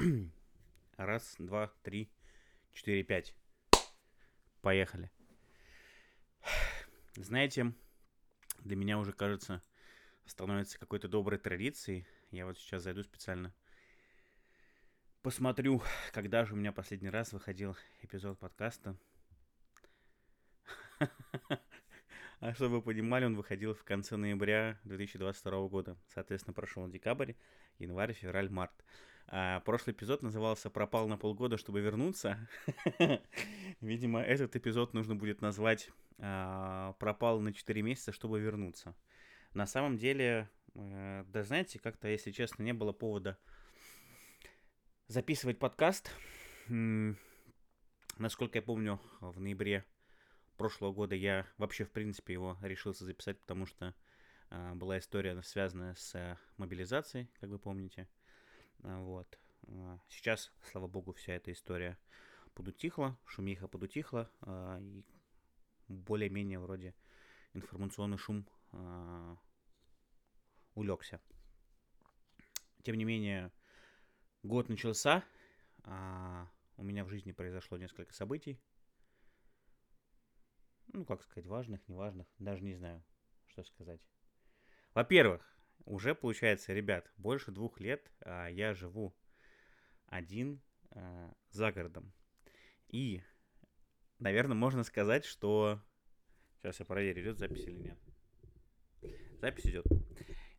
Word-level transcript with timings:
Раз, 0.96 1.34
два, 1.38 1.70
три, 1.82 2.10
четыре, 2.72 3.02
пять. 3.02 3.34
Поехали. 4.62 5.10
Знаете, 7.16 7.74
для 8.60 8.76
меня 8.76 8.98
уже 8.98 9.12
кажется, 9.12 9.62
становится 10.24 10.78
какой-то 10.78 11.08
доброй 11.08 11.38
традицией. 11.38 12.06
Я 12.30 12.46
вот 12.46 12.56
сейчас 12.58 12.82
зайду 12.82 13.02
специально. 13.02 13.52
Посмотрю, 15.20 15.82
когда 16.12 16.46
же 16.46 16.54
у 16.54 16.56
меня 16.56 16.72
последний 16.72 17.10
раз 17.10 17.32
выходил 17.32 17.76
эпизод 18.00 18.38
подкаста. 18.38 18.96
А 22.40 22.54
чтобы 22.54 22.76
вы 22.76 22.82
понимали, 22.82 23.26
он 23.26 23.36
выходил 23.36 23.74
в 23.74 23.84
конце 23.84 24.16
ноября 24.16 24.78
2022 24.84 25.68
года. 25.68 25.98
Соответственно, 26.08 26.54
прошел 26.54 26.88
декабрь, 26.88 27.34
январь, 27.78 28.14
февраль, 28.14 28.48
март. 28.48 28.72
А 29.26 29.60
прошлый 29.60 29.94
эпизод 29.94 30.22
назывался 30.22 30.70
«Пропал 30.70 31.06
на 31.06 31.18
полгода, 31.18 31.58
чтобы 31.58 31.82
вернуться». 31.82 32.48
Видимо, 33.82 34.22
этот 34.22 34.56
эпизод 34.56 34.94
нужно 34.94 35.14
будет 35.14 35.42
назвать 35.42 35.90
а, 36.18 36.94
«Пропал 36.94 37.40
на 37.40 37.52
4 37.52 37.82
месяца, 37.82 38.10
чтобы 38.10 38.40
вернуться». 38.40 38.96
На 39.52 39.66
самом 39.66 39.98
деле, 39.98 40.48
э, 40.74 41.24
да 41.28 41.42
знаете, 41.42 41.78
как-то, 41.78 42.08
если 42.08 42.30
честно, 42.30 42.62
не 42.62 42.72
было 42.72 42.92
повода 42.92 43.36
записывать 45.08 45.58
подкаст. 45.58 46.10
Насколько 46.68 48.58
я 48.58 48.62
помню, 48.62 48.98
в 49.20 49.38
ноябре 49.40 49.84
прошлого 50.60 50.92
года 50.92 51.14
я 51.14 51.46
вообще, 51.56 51.86
в 51.86 51.90
принципе, 51.90 52.34
его 52.34 52.58
решился 52.60 53.06
записать, 53.06 53.40
потому 53.40 53.64
что 53.64 53.94
э, 54.50 54.74
была 54.74 54.98
история, 54.98 55.40
связанная 55.40 55.94
с 55.94 56.38
мобилизацией, 56.58 57.30
как 57.40 57.48
вы 57.48 57.58
помните. 57.58 58.06
Э, 58.82 58.98
вот. 58.98 59.38
Сейчас, 60.10 60.52
слава 60.70 60.86
богу, 60.86 61.14
вся 61.14 61.32
эта 61.32 61.50
история 61.50 61.96
подутихла, 62.52 63.16
шумиха 63.24 63.68
подутихла, 63.68 64.30
э, 64.42 64.80
и 64.82 65.04
более-менее 65.88 66.58
вроде 66.58 66.94
информационный 67.54 68.18
шум 68.18 68.46
улегся. 70.74 71.22
Тем 72.82 72.96
не 72.96 73.04
менее, 73.04 73.50
год 74.42 74.68
начался, 74.68 75.24
а 75.84 76.50
у 76.76 76.82
меня 76.82 77.06
в 77.06 77.08
жизни 77.08 77.32
произошло 77.32 77.78
несколько 77.78 78.12
событий, 78.12 78.60
ну, 80.92 81.04
как 81.04 81.22
сказать, 81.22 81.46
важных, 81.46 81.86
неважных, 81.88 82.26
даже 82.38 82.62
не 82.62 82.74
знаю, 82.74 83.02
что 83.46 83.62
сказать. 83.64 84.00
Во-первых, 84.94 85.42
уже 85.84 86.14
получается, 86.14 86.72
ребят, 86.72 87.10
больше 87.16 87.50
двух 87.52 87.80
лет 87.80 88.10
а, 88.20 88.48
я 88.48 88.74
живу 88.74 89.16
один 90.06 90.60
а, 90.90 91.34
за 91.50 91.72
городом. 91.72 92.12
И, 92.88 93.22
наверное, 94.18 94.56
можно 94.56 94.84
сказать, 94.84 95.24
что... 95.24 95.80
Сейчас 96.58 96.80
я 96.80 96.84
проверю, 96.84 97.22
идет 97.22 97.38
запись 97.38 97.64
или 97.66 97.78
нет. 97.78 97.98
Запись 99.40 99.66
идет. 99.66 99.86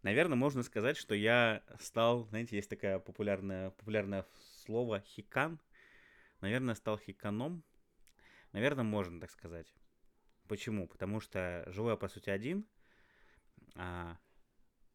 Наверное, 0.01 0.35
можно 0.35 0.63
сказать, 0.63 0.97
что 0.97 1.13
я 1.13 1.63
стал, 1.79 2.25
знаете, 2.25 2.55
есть 2.55 2.69
такое 2.69 2.97
популярное, 2.97 3.69
популярное 3.69 4.25
слово 4.63 5.01
хикан. 5.01 5.59
Наверное, 6.39 6.73
стал 6.73 6.97
хиканом. 6.97 7.63
Наверное, 8.51 8.83
можно 8.83 9.19
так 9.19 9.29
сказать. 9.29 9.71
Почему? 10.51 10.85
Потому 10.85 11.21
что 11.21 11.63
живу 11.67 11.91
я, 11.91 11.95
по 11.95 12.09
сути, 12.09 12.29
один. 12.29 12.67
А, 13.75 14.17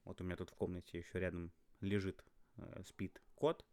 вот 0.05 0.21
у 0.21 0.25
меня 0.25 0.37
тут 0.37 0.51
в 0.51 0.55
комнате 0.55 0.98
еще 0.98 1.19
рядом 1.19 1.51
лежит, 1.81 2.23
э, 2.59 2.83
спит 2.85 3.23
кот. 3.35 3.65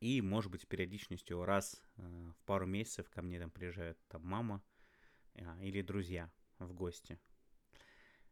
И, 0.00 0.20
может 0.20 0.50
быть, 0.50 0.62
с 0.62 0.66
периодичностью 0.66 1.44
раз 1.44 1.80
э, 1.98 2.02
в 2.02 2.44
пару 2.46 2.66
месяцев 2.66 3.08
ко 3.10 3.22
мне 3.22 3.38
там 3.38 3.52
приезжает 3.52 3.96
там 4.08 4.26
мама 4.26 4.60
э, 5.34 5.44
или 5.62 5.82
друзья 5.82 6.32
в 6.58 6.74
гости. 6.74 7.16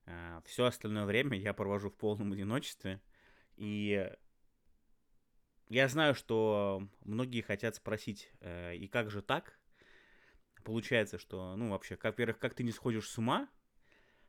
Э, 0.06 0.40
все 0.46 0.64
остальное 0.64 1.04
время 1.04 1.38
я 1.38 1.54
провожу 1.54 1.90
в 1.90 1.94
полном 1.94 2.32
одиночестве. 2.32 3.00
И 3.54 4.10
я 5.68 5.86
знаю, 5.86 6.16
что 6.16 6.82
многие 7.02 7.42
хотят 7.42 7.76
спросить, 7.76 8.28
э, 8.40 8.74
и 8.74 8.88
как 8.88 9.08
же 9.08 9.22
так? 9.22 9.59
Получается, 10.64 11.18
что, 11.18 11.56
ну, 11.56 11.70
вообще, 11.70 11.96
как, 11.96 12.12
во-первых, 12.12 12.38
как 12.38 12.54
ты 12.54 12.62
не 12.62 12.72
сходишь 12.72 13.08
с 13.08 13.18
ума, 13.18 13.48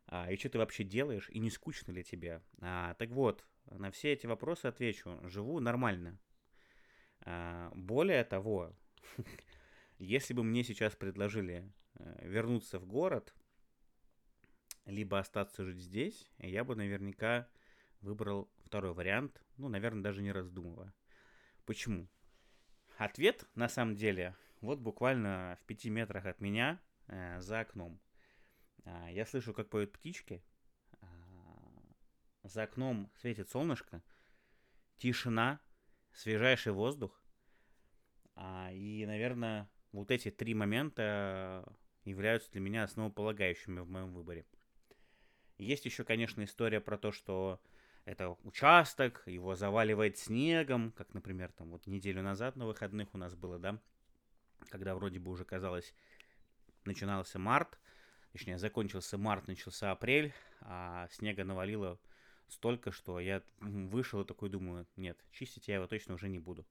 а, 0.08 0.32
и 0.32 0.38
что 0.38 0.50
ты 0.50 0.58
вообще 0.58 0.84
делаешь, 0.84 1.30
и 1.30 1.40
не 1.40 1.50
скучно 1.50 1.92
ли 1.92 2.04
тебе. 2.04 2.42
А, 2.60 2.94
так 2.96 3.10
вот, 3.10 3.46
на 3.66 3.92
все 3.92 4.14
эти 4.14 4.28
вопросы 4.28 4.66
отвечу. 4.66 5.20
Живу 5.24 5.60
нормально. 5.60 6.20
А, 7.22 7.72
более 7.74 8.24
того, 8.24 8.76
если 9.98 10.34
бы 10.34 10.44
мне 10.44 10.64
сейчас 10.64 10.96
предложили 10.96 11.72
а, 11.96 12.26
вернуться 12.26 12.80
в 12.80 12.86
город, 12.86 13.34
либо 14.86 15.20
остаться 15.20 15.64
жить 15.64 15.78
здесь, 15.78 16.30
я 16.40 16.64
бы 16.64 16.76
наверняка 16.76 17.48
выбрал 18.02 18.52
второй 18.66 18.94
вариант, 18.94 19.42
ну, 19.58 19.70
наверное, 19.70 20.04
даже 20.04 20.22
не 20.22 20.32
раздумывая. 20.32 20.94
Почему? 21.66 22.08
Ответ, 22.98 23.46
на 23.56 23.70
самом 23.70 23.96
деле, 23.96 24.36
вот 24.62 24.80
буквально 24.80 25.58
в 25.62 25.66
пяти 25.66 25.90
метрах 25.90 26.26
от 26.26 26.40
меня 26.40 26.80
э, 27.08 27.40
за 27.42 27.62
окном. 27.62 28.00
Э, 28.86 29.08
я 29.12 29.26
слышу, 29.26 29.54
как 29.54 29.70
поют 29.70 29.92
птички. 29.92 30.44
Э, 31.02 31.06
за 32.44 32.64
окном 32.64 33.12
светит 33.16 33.50
солнышко. 33.50 34.04
Тишина, 34.98 35.60
свежайший 36.14 36.74
воздух. 36.74 37.24
Э, 38.36 38.70
и, 38.74 39.06
наверное, 39.06 39.70
вот 39.92 40.12
эти 40.12 40.32
три 40.32 40.54
момента 40.54 41.66
являются 42.06 42.52
для 42.52 42.62
меня 42.62 42.84
основополагающими 42.84 43.80
в 43.80 43.90
моем 43.90 44.14
выборе. 44.14 44.46
Есть 45.58 45.86
еще, 45.86 46.04
конечно, 46.04 46.44
история 46.44 46.82
про 46.82 46.98
то, 46.98 47.12
что 47.12 47.62
это 48.06 48.32
участок, 48.44 49.24
его 49.28 49.56
заваливает 49.56 50.18
снегом, 50.18 50.92
как, 50.92 51.14
например, 51.14 51.52
там 51.52 51.70
вот 51.70 51.86
неделю 51.86 52.24
назад 52.24 52.56
на 52.56 52.66
выходных 52.66 53.14
у 53.14 53.18
нас 53.18 53.36
было, 53.36 53.60
да, 53.60 53.80
когда 54.70 54.96
вроде 54.96 55.20
бы 55.20 55.32
уже 55.32 55.46
казалось, 55.46 55.94
начинался 56.86 57.40
март, 57.40 57.80
точнее, 58.32 58.58
закончился 58.58 59.18
март, 59.18 59.48
начался 59.48 59.92
апрель, 59.92 60.34
а 60.62 61.08
снега 61.12 61.44
навалило 61.44 62.00
столько, 62.48 62.92
что 62.92 63.20
я 63.20 63.44
вышел 63.60 64.22
и 64.22 64.26
такой 64.26 64.50
думаю, 64.50 64.88
нет, 64.96 65.18
чистить 65.32 65.68
я 65.68 65.76
его 65.76 65.88
точно 65.88 66.16
уже 66.16 66.30
не 66.30 66.40
буду. 66.40 66.66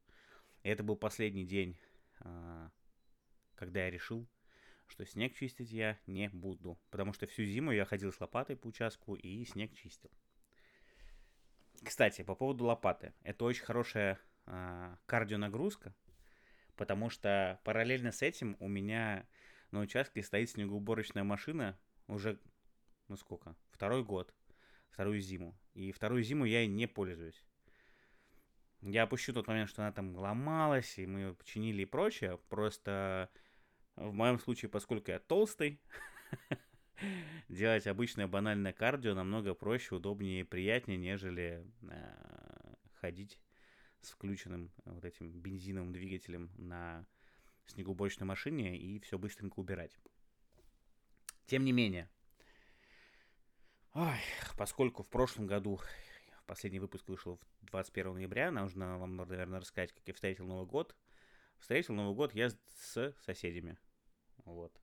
И 0.63 0.69
это 0.69 0.83
был 0.83 0.97
последний 0.97 1.47
день, 1.47 1.79
а, 2.21 2.71
когда 3.55 3.85
я 3.85 3.91
решил, 3.91 4.29
что 4.87 5.07
снег 5.07 5.35
чистить 5.35 5.71
я 5.71 5.99
не 6.07 6.29
буду. 6.29 6.79
Потому 6.91 7.13
что 7.13 7.27
всю 7.27 7.45
зиму 7.45 7.73
я 7.73 7.85
ходил 7.85 8.13
с 8.13 8.21
лопатой 8.21 8.57
по 8.57 8.67
участку 8.67 9.15
и 9.15 9.45
снег 9.45 9.75
чистил. 9.75 10.11
Кстати, 11.83 12.23
по 12.23 12.35
поводу 12.35 12.65
лопаты. 12.65 13.15
Это 13.23 13.45
очень 13.45 13.65
хорошая 13.65 14.19
э, 14.47 14.97
кардионагрузка, 15.07 15.95
потому 16.81 17.11
что 17.11 17.61
параллельно 17.63 18.11
с 18.11 18.23
этим 18.23 18.57
у 18.59 18.67
меня 18.67 19.27
на 19.71 19.81
участке 19.81 20.23
стоит 20.23 20.49
снегоуборочная 20.49 21.25
машина 21.25 21.79
уже, 22.09 22.41
ну 23.07 23.19
сколько, 23.19 23.55
второй 23.71 24.03
год, 24.03 24.33
вторую 24.89 25.21
зиму. 25.21 25.55
И 25.75 25.93
вторую 25.93 26.23
зиму 26.23 26.47
я 26.47 26.67
не 26.67 26.87
пользуюсь. 26.87 27.45
Я 28.81 29.03
опущу 29.03 29.35
тот 29.35 29.47
момент, 29.47 29.69
что 29.69 29.83
она 29.83 29.93
там 29.93 30.17
ломалась, 30.17 30.97
и 30.97 31.07
мы 31.07 31.21
ее 31.21 31.35
починили 31.35 31.83
и 31.83 31.85
прочее. 31.85 32.39
Просто 32.49 33.29
в 33.97 34.15
моем 34.15 34.39
случае, 34.39 34.71
поскольку 34.71 35.11
я 35.11 35.19
толстый, 35.19 35.83
делать 37.51 37.87
обычное 37.87 38.27
банальное 38.27 38.73
кардио 38.73 39.13
намного 39.13 39.53
проще, 39.53 39.97
удобнее 39.97 40.41
и 40.41 40.45
приятнее, 40.45 40.97
нежели 40.97 41.63
э, 41.83 42.75
ходить 43.03 43.39
с 44.03 44.11
включенным 44.11 44.73
э, 44.85 44.93
вот 44.93 45.05
этим 45.05 45.31
бензиновым 45.41 45.93
двигателем 45.93 46.51
на 46.57 47.07
снегоуборочной 47.67 48.27
машине 48.27 48.77
и 48.77 48.99
все 49.01 49.19
быстренько 49.19 49.61
убирать. 49.61 49.97
Тем 51.47 51.65
не 51.65 51.73
менее, 51.73 52.09
ой, 53.95 54.19
поскольку 54.57 55.03
в 55.03 55.09
прошлом 55.09 55.47
году 55.47 55.81
последний 56.47 56.81
выпуск 56.81 57.09
вышел 57.09 57.41
21 57.63 58.15
ноября, 58.15 58.51
нужно 58.51 58.99
вам, 58.99 59.17
наверное, 59.17 59.61
рассказать, 59.61 59.93
как 59.93 60.07
я 60.07 60.15
встретил 60.15 60.47
Новый 60.47 60.67
год. 60.67 60.97
Встретил 61.59 61.95
Новый 61.95 62.15
год 62.15 62.35
я 62.35 62.51
с 62.51 63.15
соседями. 63.25 63.79
Вот. 64.45 64.81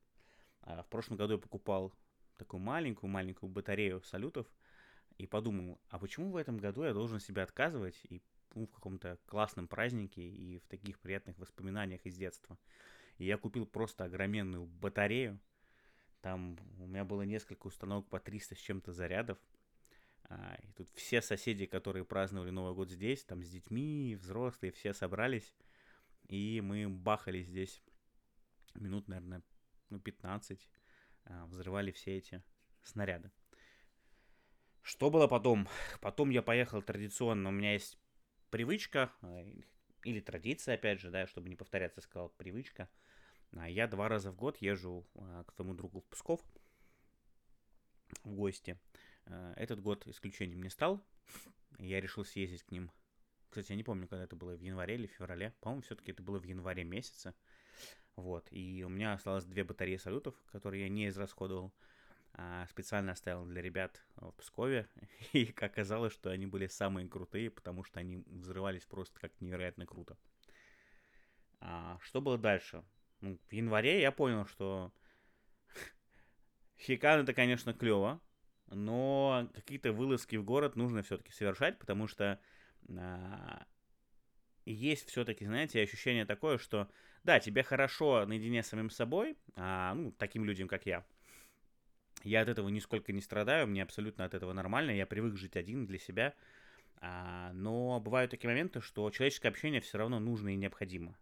А 0.62 0.82
в 0.82 0.88
прошлом 0.88 1.16
году 1.16 1.34
я 1.34 1.38
покупал 1.38 1.92
такую 2.36 2.60
маленькую-маленькую 2.60 3.50
батарею 3.50 4.00
салютов 4.02 4.46
и 5.16 5.26
подумал, 5.26 5.80
а 5.88 5.98
почему 5.98 6.30
в 6.30 6.36
этом 6.36 6.56
году 6.56 6.84
я 6.84 6.94
должен 6.94 7.20
себя 7.20 7.42
отказывать 7.42 8.00
и 8.04 8.22
ну, 8.54 8.66
в 8.66 8.70
каком-то 8.70 9.18
классном 9.26 9.68
празднике 9.68 10.22
и 10.22 10.58
в 10.58 10.66
таких 10.66 10.98
приятных 11.00 11.38
воспоминаниях 11.38 12.04
из 12.04 12.16
детства. 12.16 12.58
И 13.18 13.24
я 13.24 13.36
купил 13.36 13.66
просто 13.66 14.04
огроменную 14.04 14.66
батарею. 14.66 15.40
Там 16.20 16.58
у 16.78 16.86
меня 16.86 17.04
было 17.04 17.22
несколько 17.22 17.66
установок 17.66 18.08
по 18.08 18.20
300 18.20 18.54
с 18.54 18.58
чем-то 18.58 18.92
зарядов. 18.92 19.38
А, 20.24 20.56
и 20.62 20.72
тут 20.72 20.88
все 20.94 21.22
соседи, 21.22 21.66
которые 21.66 22.04
праздновали 22.04 22.50
Новый 22.50 22.74
год 22.74 22.90
здесь, 22.90 23.24
там 23.24 23.42
с 23.42 23.48
детьми, 23.48 24.16
взрослые, 24.20 24.72
все 24.72 24.92
собрались. 24.92 25.54
И 26.28 26.60
мы 26.60 26.88
бахали 26.88 27.42
здесь 27.42 27.82
минут, 28.74 29.08
наверное, 29.08 29.42
ну, 29.90 29.98
15. 30.00 30.68
А, 31.24 31.46
взрывали 31.46 31.90
все 31.92 32.16
эти 32.16 32.42
снаряды. 32.82 33.30
Что 34.82 35.10
было 35.10 35.26
потом? 35.26 35.68
Потом 36.00 36.30
я 36.30 36.42
поехал 36.42 36.82
традиционно. 36.82 37.48
У 37.48 37.52
меня 37.52 37.72
есть 37.72 37.98
привычка, 38.50 39.12
а, 39.22 39.44
или 40.04 40.20
традиция, 40.20 40.74
опять 40.74 41.00
же, 41.00 41.10
да, 41.10 41.26
чтобы 41.26 41.48
не 41.48 41.56
повторяться, 41.56 42.00
сказал 42.00 42.30
привычка. 42.30 42.88
Я 43.66 43.86
два 43.86 44.08
раза 44.08 44.30
в 44.30 44.36
год 44.36 44.58
езжу 44.58 45.06
к 45.46 45.52
своему 45.54 45.74
другу 45.74 46.00
в 46.00 46.04
Псков 46.08 46.40
в 48.24 48.34
гости. 48.34 48.78
Этот 49.56 49.80
год 49.80 50.06
исключением 50.06 50.62
не 50.62 50.68
стал. 50.68 51.02
Я 51.78 52.00
решил 52.00 52.24
съездить 52.24 52.62
к 52.62 52.70
ним. 52.70 52.90
Кстати, 53.48 53.72
я 53.72 53.76
не 53.76 53.84
помню, 53.84 54.06
когда 54.06 54.24
это 54.24 54.36
было, 54.36 54.54
в 54.54 54.60
январе 54.60 54.96
или 54.96 55.06
феврале. 55.06 55.54
По-моему, 55.60 55.82
все-таки 55.82 56.12
это 56.12 56.22
было 56.22 56.38
в 56.38 56.44
январе 56.44 56.84
месяце. 56.84 57.34
Вот. 58.16 58.46
И 58.50 58.82
у 58.84 58.88
меня 58.88 59.14
осталось 59.14 59.44
две 59.44 59.64
батареи 59.64 59.96
салютов, 59.96 60.34
которые 60.52 60.82
я 60.82 60.88
не 60.88 61.08
израсходовал. 61.08 61.72
А 62.40 62.68
специально 62.68 63.10
оставил 63.10 63.44
для 63.46 63.60
ребят 63.60 64.00
в 64.14 64.30
Пскове. 64.30 64.88
И 65.32 65.52
оказалось, 65.60 66.12
что 66.12 66.30
они 66.30 66.46
были 66.46 66.68
самые 66.68 67.08
крутые, 67.08 67.50
потому 67.50 67.82
что 67.82 67.98
они 67.98 68.22
взрывались 68.26 68.86
просто 68.86 69.18
как 69.18 69.32
невероятно 69.40 69.86
круто. 69.86 70.16
А 71.60 71.98
что 72.00 72.20
было 72.20 72.38
дальше? 72.38 72.84
Ну, 73.20 73.40
в 73.48 73.52
январе 73.52 74.00
я 74.00 74.12
понял, 74.12 74.46
что 74.46 74.92
Хикан 76.78 77.22
это, 77.22 77.34
конечно, 77.34 77.74
клево, 77.74 78.20
но 78.68 79.50
какие-то 79.52 79.92
вылазки 79.92 80.36
в 80.36 80.44
город 80.44 80.76
нужно 80.76 81.02
все-таки 81.02 81.32
совершать, 81.32 81.76
потому 81.80 82.06
что 82.06 82.40
а, 82.96 83.66
есть 84.64 85.08
все-таки, 85.08 85.44
знаете, 85.44 85.82
ощущение 85.82 86.24
такое, 86.24 86.58
что 86.58 86.88
да, 87.24 87.40
тебе 87.40 87.64
хорошо 87.64 88.24
наедине 88.26 88.62
с 88.62 88.68
самим 88.68 88.90
собой, 88.90 89.36
а, 89.56 89.92
ну, 89.94 90.12
таким 90.12 90.44
людям, 90.44 90.68
как 90.68 90.86
я. 90.86 91.04
Я 92.24 92.42
от 92.42 92.48
этого 92.48 92.68
нисколько 92.68 93.12
не 93.12 93.20
страдаю, 93.20 93.66
мне 93.66 93.82
абсолютно 93.82 94.24
от 94.24 94.34
этого 94.34 94.52
нормально, 94.52 94.90
я 94.90 95.06
привык 95.06 95.36
жить 95.36 95.56
один 95.56 95.86
для 95.86 95.98
себя. 95.98 96.34
А, 97.00 97.52
но 97.52 98.00
бывают 98.00 98.30
такие 98.30 98.48
моменты, 98.48 98.80
что 98.80 99.08
человеческое 99.10 99.48
общение 99.48 99.80
все 99.80 99.98
равно 99.98 100.18
нужно 100.18 100.48
и 100.48 100.56
необходимо. 100.56 101.16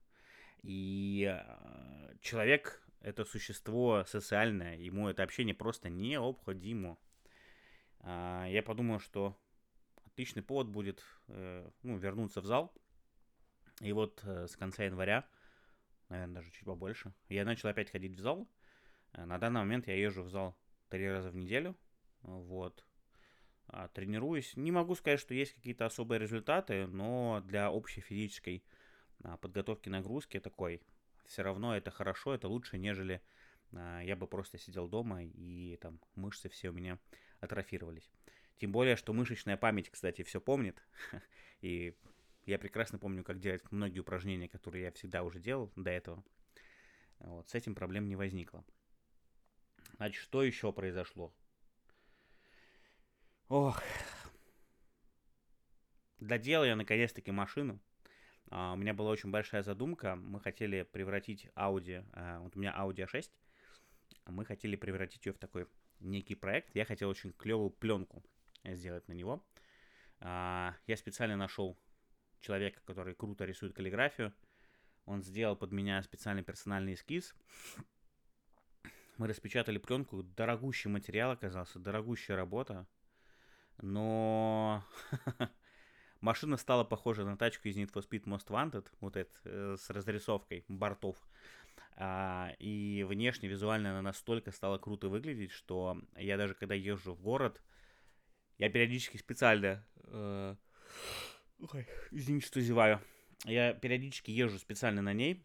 И 0.62 1.26
а, 1.26 2.14
человек 2.20 2.82
это 3.02 3.24
существо 3.24 4.04
социальное, 4.06 4.76
ему 4.76 5.08
это 5.08 5.22
общение 5.22 5.54
просто 5.54 5.90
необходимо. 5.90 6.96
А, 8.00 8.46
я 8.48 8.62
подумал, 8.62 8.98
что 9.00 9.36
отличный 10.06 10.42
повод 10.42 10.68
будет 10.68 11.04
э, 11.28 11.68
ну, 11.82 11.98
вернуться 11.98 12.40
в 12.40 12.46
зал. 12.46 12.72
И 13.82 13.92
вот 13.92 14.22
э, 14.24 14.46
с 14.48 14.56
конца 14.56 14.84
января 14.84 15.26
наверное, 16.08 16.36
даже 16.36 16.50
чуть 16.50 16.64
побольше. 16.64 17.12
Я 17.28 17.44
начал 17.44 17.68
опять 17.68 17.90
ходить 17.90 18.16
в 18.16 18.20
зал. 18.20 18.48
Э, 19.12 19.24
на 19.24 19.38
данный 19.38 19.60
момент 19.60 19.86
я 19.86 19.94
езжу 19.94 20.22
в 20.22 20.30
зал 20.30 20.56
три 20.88 21.08
раза 21.08 21.30
в 21.30 21.36
неделю. 21.36 21.76
Вот. 22.22 22.84
А, 23.68 23.88
тренируюсь. 23.88 24.56
Не 24.56 24.72
могу 24.72 24.94
сказать, 24.94 25.20
что 25.20 25.34
есть 25.34 25.52
какие-то 25.52 25.86
особые 25.86 26.18
результаты, 26.18 26.86
но 26.86 27.42
для 27.44 27.70
общей 27.70 28.00
физической 28.00 28.64
а, 29.22 29.36
подготовки 29.36 29.88
нагрузки 29.88 30.40
такой 30.40 30.82
все 31.26 31.42
равно 31.42 31.76
это 31.76 31.90
хорошо, 31.90 32.34
это 32.34 32.48
лучше, 32.48 32.78
нежели 32.78 33.20
а, 33.72 34.00
я 34.00 34.16
бы 34.16 34.26
просто 34.26 34.58
сидел 34.58 34.88
дома 34.88 35.24
и 35.24 35.76
там 35.80 36.00
мышцы 36.14 36.48
все 36.48 36.70
у 36.70 36.72
меня 36.72 36.98
атрофировались. 37.40 38.10
Тем 38.58 38.72
более, 38.72 38.96
что 38.96 39.12
мышечная 39.12 39.56
память, 39.56 39.90
кстати, 39.90 40.22
все 40.22 40.40
помнит. 40.40 40.82
И 41.60 41.94
я 42.46 42.58
прекрасно 42.58 42.98
помню, 42.98 43.22
как 43.22 43.38
делать 43.38 43.62
многие 43.70 44.00
упражнения, 44.00 44.48
которые 44.48 44.84
я 44.84 44.92
всегда 44.92 45.22
уже 45.24 45.40
делал 45.40 45.70
до 45.76 45.90
этого. 45.90 46.24
Вот, 47.18 47.48
с 47.50 47.54
этим 47.54 47.74
проблем 47.74 48.08
не 48.08 48.16
возникло. 48.16 48.64
Значит, 49.96 50.22
что 50.22 50.42
еще 50.42 50.72
произошло? 50.72 51.34
Ох. 53.48 53.82
Доделал 56.18 56.64
я 56.64 56.76
наконец-таки 56.76 57.30
машину. 57.30 57.80
А, 58.50 58.72
у 58.72 58.76
меня 58.76 58.94
была 58.94 59.10
очень 59.10 59.30
большая 59.30 59.62
задумка. 59.62 60.16
Мы 60.16 60.40
хотели 60.40 60.82
превратить 60.82 61.48
Audi, 61.54 62.04
а, 62.12 62.40
вот 62.40 62.56
у 62.56 62.58
меня 62.58 62.74
Audi 62.76 63.06
A6, 63.06 63.30
мы 64.26 64.44
хотели 64.44 64.76
превратить 64.76 65.24
ее 65.26 65.32
в 65.32 65.38
такой 65.38 65.66
некий 66.00 66.34
проект. 66.34 66.74
Я 66.74 66.84
хотел 66.84 67.08
очень 67.08 67.32
клевую 67.32 67.70
пленку 67.70 68.24
сделать 68.64 69.06
на 69.08 69.12
него. 69.12 69.44
А, 70.20 70.74
я 70.86 70.96
специально 70.96 71.36
нашел 71.36 71.78
человека, 72.40 72.80
который 72.84 73.14
круто 73.14 73.44
рисует 73.44 73.74
каллиграфию. 73.74 74.34
Он 75.04 75.22
сделал 75.22 75.56
под 75.56 75.72
меня 75.72 76.02
специальный 76.02 76.42
персональный 76.42 76.94
эскиз. 76.94 77.34
Мы 79.18 79.28
распечатали 79.28 79.78
пленку. 79.78 80.22
Дорогущий 80.22 80.90
материал 80.90 81.30
оказался, 81.30 81.78
дорогущая 81.78 82.36
работа. 82.36 82.86
Но 83.80 84.84
машина 86.20 86.56
стала 86.56 86.84
похожа 86.84 87.24
на 87.24 87.36
тачку 87.36 87.68
из 87.68 87.76
Need 87.76 87.92
for 87.92 88.06
Speed 88.06 88.24
Most 88.24 88.48
Wanted, 88.48 88.86
вот 89.00 89.16
это, 89.16 89.30
э, 89.44 89.76
с 89.78 89.90
разрисовкой 89.90 90.64
бортов. 90.68 91.16
А, 91.96 92.52
и 92.58 93.04
внешне, 93.08 93.48
визуально 93.48 93.90
она 93.90 94.02
настолько 94.02 94.50
стала 94.52 94.78
круто 94.78 95.08
выглядеть, 95.08 95.50
что 95.50 95.98
я 96.16 96.36
даже 96.36 96.54
когда 96.54 96.74
езжу 96.74 97.14
в 97.14 97.22
город, 97.22 97.62
я 98.58 98.68
периодически 98.68 99.16
специально 99.16 99.86
э, 100.04 100.56
Ой, 101.72 101.88
извините, 102.10 102.46
что 102.46 102.60
зеваю. 102.60 103.00
Я 103.44 103.72
периодически 103.72 104.30
езжу 104.30 104.58
специально 104.58 105.00
на 105.00 105.12
ней, 105.12 105.42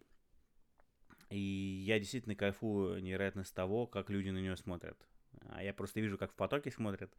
и 1.32 1.84
я 1.86 2.00
действительно 2.00 2.36
кайфую 2.36 3.02
невероятно 3.02 3.44
с 3.44 3.52
того, 3.52 3.88
как 3.88 4.10
люди 4.10 4.30
на 4.30 4.38
нее 4.38 4.56
смотрят. 4.58 4.98
А 5.50 5.64
я 5.64 5.74
просто 5.74 6.02
вижу, 6.02 6.18
как 6.18 6.32
в 6.32 6.36
потоке 6.36 6.72
смотрят. 6.72 7.14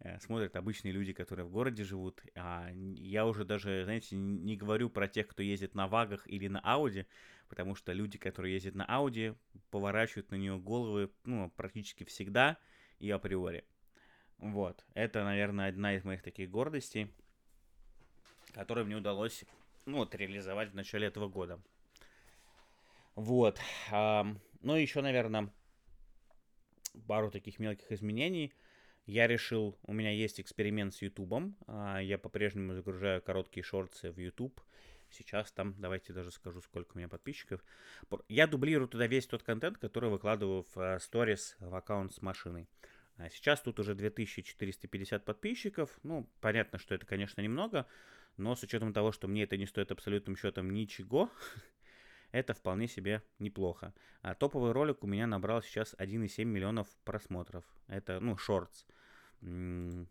Э, 0.00 0.20
смотрят 0.20 0.54
обычные 0.56 0.92
люди, 0.92 1.12
которые 1.12 1.46
в 1.46 1.50
городе 1.50 1.82
живут. 1.82 2.22
А 2.34 2.70
я 2.72 3.26
уже 3.26 3.44
даже, 3.44 3.84
знаете, 3.84 4.16
не 4.16 4.56
говорю 4.56 4.90
про 4.90 5.08
тех, 5.08 5.26
кто 5.26 5.42
ездит 5.42 5.74
на 5.74 5.88
вагах 5.88 6.26
или 6.28 6.46
на 6.48 6.60
Ауди, 6.60 7.06
потому 7.48 7.74
что 7.74 7.92
люди, 7.92 8.18
которые 8.18 8.54
ездят 8.54 8.74
на 8.74 8.84
Ауди, 8.84 9.34
поворачивают 9.70 10.30
на 10.30 10.36
нее 10.36 10.58
головы 10.58 11.10
ну, 11.24 11.50
практически 11.56 12.04
всегда 12.04 12.58
и 13.00 13.10
априори. 13.10 13.64
Вот. 14.38 14.84
Это, 14.94 15.24
наверное, 15.24 15.68
одна 15.68 15.94
из 15.96 16.04
моих 16.04 16.22
таких 16.22 16.50
гордостей 16.50 17.10
который 18.54 18.84
мне 18.84 18.96
удалось 18.96 19.44
ну, 19.84 19.98
вот, 19.98 20.14
реализовать 20.14 20.70
в 20.70 20.74
начале 20.74 21.08
этого 21.08 21.28
года. 21.28 21.60
Вот. 23.14 23.60
Ну, 23.90 24.76
еще, 24.76 25.02
наверное, 25.02 25.52
пару 27.06 27.30
таких 27.30 27.58
мелких 27.58 27.90
изменений. 27.92 28.52
Я 29.06 29.26
решил, 29.26 29.78
у 29.82 29.92
меня 29.92 30.10
есть 30.10 30.40
эксперимент 30.40 30.94
с 30.94 31.02
Ютубом. 31.02 31.56
А, 31.66 31.98
я 31.98 32.16
по-прежнему 32.16 32.72
загружаю 32.72 33.20
короткие 33.20 33.62
шорты 33.62 34.10
в 34.10 34.18
YouTube. 34.18 34.58
Сейчас 35.10 35.52
там, 35.52 35.74
давайте 35.78 36.12
даже 36.12 36.30
скажу, 36.30 36.62
сколько 36.62 36.94
у 36.94 36.98
меня 36.98 37.08
подписчиков. 37.08 37.62
Я 38.28 38.46
дублирую 38.46 38.88
туда 38.88 39.06
весь 39.06 39.26
тот 39.26 39.42
контент, 39.42 39.78
который 39.78 40.08
выкладываю 40.08 40.64
в 40.74 40.98
сторис 41.00 41.56
в 41.60 41.74
аккаунт 41.74 42.14
с 42.14 42.22
машиной. 42.22 42.66
А 43.16 43.28
сейчас 43.28 43.60
тут 43.60 43.78
уже 43.78 43.94
2450 43.94 45.24
подписчиков. 45.24 45.90
Ну, 46.02 46.28
понятно, 46.40 46.78
что 46.78 46.94
это, 46.94 47.06
конечно, 47.06 47.40
немного, 47.42 47.86
но 48.36 48.56
с 48.56 48.62
учетом 48.62 48.92
того, 48.92 49.12
что 49.12 49.28
мне 49.28 49.44
это 49.44 49.56
не 49.56 49.66
стоит 49.66 49.92
абсолютным 49.92 50.36
счетом 50.36 50.72
ничего, 50.72 51.30
это 52.34 52.52
вполне 52.52 52.88
себе 52.88 53.22
неплохо. 53.38 53.94
А 54.22 54.34
топовый 54.34 54.72
ролик 54.72 55.04
у 55.04 55.06
меня 55.06 55.26
набрал 55.28 55.62
сейчас 55.62 55.94
1,7 55.94 56.44
миллионов 56.44 56.88
просмотров. 57.04 57.64
Это, 57.86 58.18
ну, 58.18 58.36
шортс. 58.36 58.86
Для 59.40 60.06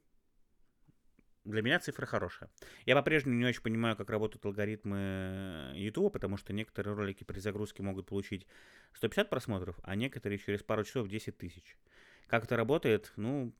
меня 1.43 1.79
цифра 1.79 2.05
хорошая. 2.05 2.49
Я 2.85 2.95
по-прежнему 2.95 3.37
не 3.37 3.45
очень 3.45 3.61
понимаю, 3.61 3.97
как 3.97 4.09
работают 4.09 4.45
алгоритмы 4.45 5.73
YouTube, 5.75 6.13
потому 6.13 6.37
что 6.37 6.53
некоторые 6.53 6.95
ролики 6.95 7.25
при 7.25 7.39
загрузке 7.39 7.83
могут 7.83 8.05
получить 8.05 8.47
150 8.93 9.29
просмотров, 9.29 9.77
а 9.83 9.95
некоторые 9.95 10.39
через 10.39 10.63
пару 10.63 10.85
часов 10.85 11.09
10 11.09 11.37
тысяч. 11.37 11.77
Как 12.27 12.45
это 12.45 12.55
работает, 12.55 13.11
ну, 13.17 13.53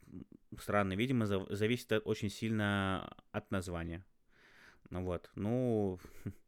странно. 0.58 0.94
Видимо, 0.94 1.26
зависит 1.26 1.92
очень 2.06 2.30
сильно 2.30 3.14
от 3.34 3.52
названия. 3.52 4.06
Ну 4.90 5.04
вот, 5.04 5.30
ну, 5.36 6.00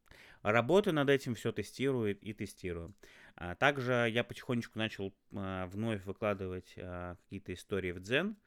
работаю 0.52 0.94
над 0.94 1.10
этим, 1.10 1.36
все 1.36 1.52
тестирую 1.52 2.20
и 2.20 2.34
тестирую. 2.34 2.94
А 3.36 3.56
также 3.56 4.10
я 4.10 4.24
потихонечку 4.24 4.78
начал 4.78 5.14
а, 5.34 5.66
вновь 5.68 6.04
выкладывать 6.06 6.74
а, 6.78 7.16
какие-то 7.16 7.54
истории 7.54 7.92
в 7.92 8.00
Дзен, 8.00 8.38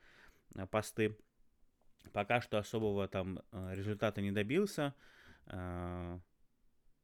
посты. 0.70 1.16
Пока 2.12 2.40
что 2.40 2.58
особого 2.58 3.06
там 3.06 3.40
результата 3.52 4.22
не 4.22 4.32
добился. 4.32 4.94
Ну, 5.46 6.22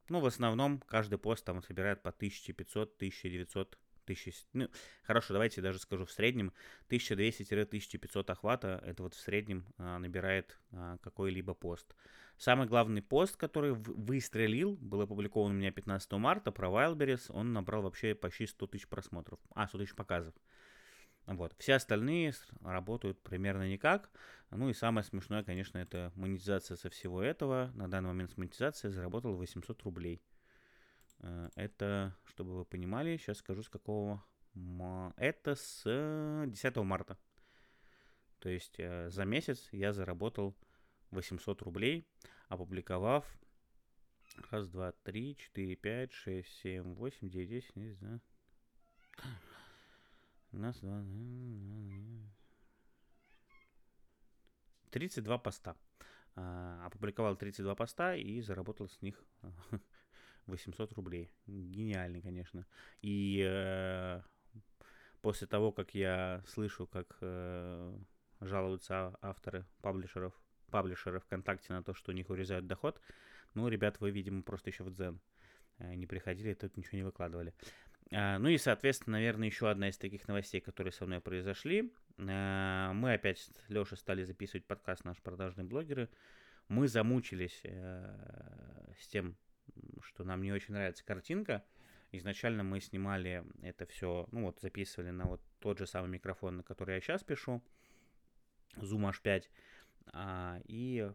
в 0.09 0.25
основном 0.25 0.79
каждый 0.79 1.19
пост 1.19 1.45
там 1.45 1.61
собирает 1.61 2.01
по 2.01 2.09
1500-1900 2.09 3.77
1000, 4.05 4.45
ну, 4.53 4.69
хорошо, 5.03 5.33
давайте 5.33 5.61
даже 5.61 5.79
скажу 5.79 6.05
в 6.05 6.11
среднем 6.11 6.53
1200-1500 6.89 8.31
охвата, 8.31 8.81
это 8.85 9.03
вот 9.03 9.13
в 9.15 9.19
среднем 9.19 9.65
набирает 9.77 10.59
какой-либо 11.01 11.53
пост. 11.53 11.95
Самый 12.37 12.67
главный 12.67 13.01
пост, 13.01 13.37
который 13.37 13.71
выстрелил, 13.73 14.75
был 14.81 15.01
опубликован 15.01 15.51
у 15.51 15.55
меня 15.55 15.71
15 15.71 16.11
марта 16.13 16.51
про 16.51 16.67
Wildberries, 16.67 17.31
он 17.31 17.53
набрал 17.53 17.83
вообще 17.83 18.13
почти 18.13 18.45
100 18.45 18.67
тысяч 18.67 18.87
просмотров, 18.87 19.39
а, 19.53 19.67
100 19.67 19.77
тысяч 19.77 19.95
показов. 19.95 20.33
Вот. 21.25 21.55
Все 21.57 21.75
остальные 21.75 22.33
работают 22.61 23.21
примерно 23.23 23.67
никак. 23.67 24.11
Ну 24.51 24.69
и 24.69 24.73
самое 24.73 25.03
смешное, 25.03 25.43
конечно, 25.43 25.77
это 25.77 26.11
монетизация 26.15 26.77
со 26.77 26.89
всего 26.89 27.21
этого. 27.21 27.71
На 27.73 27.89
данный 27.89 28.09
момент 28.09 28.31
с 28.31 28.37
монетизацией 28.37 28.93
заработал 28.93 29.35
800 29.35 29.81
рублей. 29.83 30.21
Э, 31.19 31.49
это, 31.55 32.15
чтобы 32.25 32.57
вы 32.57 32.65
понимали, 32.65 33.17
сейчас 33.17 33.37
скажу 33.37 33.63
с 33.63 33.69
какого... 33.69 34.23
Это 35.17 35.55
с 35.55 35.83
10 35.83 36.75
марта. 36.77 37.17
То 38.39 38.49
есть 38.49 38.75
э, 38.77 39.09
за 39.09 39.25
месяц 39.25 39.67
я 39.71 39.91
заработал 39.91 40.55
800 41.15 41.61
рублей, 41.63 42.07
опубликовав 42.49 43.25
раз, 44.51 44.67
два, 44.69 44.91
три, 45.03 45.35
четыре, 45.35 45.75
пять, 45.75 46.11
шесть, 46.13 46.51
семь, 46.61 46.93
восемь, 46.93 47.29
девять, 47.29 47.49
десять, 47.49 47.75
не 47.75 47.91
знаю. 47.91 48.21
Раз, 50.51 50.79
два, 50.79 51.03
32 54.91 55.37
поста. 55.39 55.75
А, 56.35 56.85
опубликовал 56.85 57.35
32 57.35 57.75
поста 57.75 58.15
и 58.15 58.41
заработал 58.41 58.87
с 58.87 59.01
них 59.01 59.21
800 60.45 60.93
рублей. 60.93 61.31
Гениальный, 61.47 62.21
конечно. 62.21 62.65
И 63.01 63.43
э, 63.45 64.21
после 65.21 65.47
того, 65.47 65.71
как 65.71 65.93
я 65.93 66.43
слышу, 66.47 66.87
как 66.87 67.17
э, 67.21 67.97
жалуются 68.39 69.17
авторы 69.21 69.65
паблишеров, 69.81 70.33
паблишеры 70.75 71.21
ВКонтакте 71.21 71.71
на 71.71 71.81
то, 71.81 71.93
что 71.93 72.11
у 72.11 72.13
них 72.13 72.29
урезают 72.29 72.67
доход, 72.67 72.99
ну, 73.53 73.69
ребят, 73.69 74.01
вы, 74.01 74.11
видимо, 74.11 74.43
просто 74.43 74.71
еще 74.71 74.83
в 74.83 74.91
дзен 74.91 75.21
э, 75.77 75.95
не 75.95 76.05
приходили, 76.05 76.53
тут 76.53 76.75
ничего 76.75 76.97
не 76.97 77.03
выкладывали. 77.03 77.53
А, 78.11 78.37
ну 78.39 78.49
и, 78.49 78.57
соответственно, 78.57 79.15
наверное, 79.15 79.47
еще 79.47 79.69
одна 79.69 79.87
из 79.87 79.97
таких 79.97 80.27
новостей, 80.27 80.59
которые 80.59 80.91
со 80.91 81.05
мной 81.05 81.21
произошли. 81.21 81.93
А, 82.17 82.91
мы 82.91 83.13
опять 83.13 83.39
с 83.39 83.69
Лешей 83.69 83.95
стали 83.97 84.25
записывать 84.25 84.65
подкаст 84.65 85.05
«Наши 85.05 85.21
продажные 85.21 85.63
блогеры». 85.63 86.09
Мы 86.67 86.89
замучились 86.89 87.61
э, 87.63 88.91
с 88.99 89.07
тем, 89.07 89.37
что 90.01 90.25
нам 90.25 90.41
не 90.41 90.51
очень 90.51 90.73
нравится 90.73 91.05
картинка. 91.05 91.63
Изначально 92.11 92.65
мы 92.65 92.81
снимали 92.81 93.45
это 93.61 93.85
все, 93.85 94.27
ну 94.33 94.43
вот 94.47 94.59
записывали 94.59 95.11
на 95.11 95.23
вот 95.23 95.41
тот 95.61 95.79
же 95.79 95.87
самый 95.87 96.09
микрофон, 96.09 96.57
на 96.57 96.63
который 96.63 96.95
я 96.95 96.99
сейчас 96.99 97.23
пишу, 97.23 97.63
Zoom 98.75 99.09
H5. 99.09 99.45
А, 100.13 100.59
и 100.65 101.11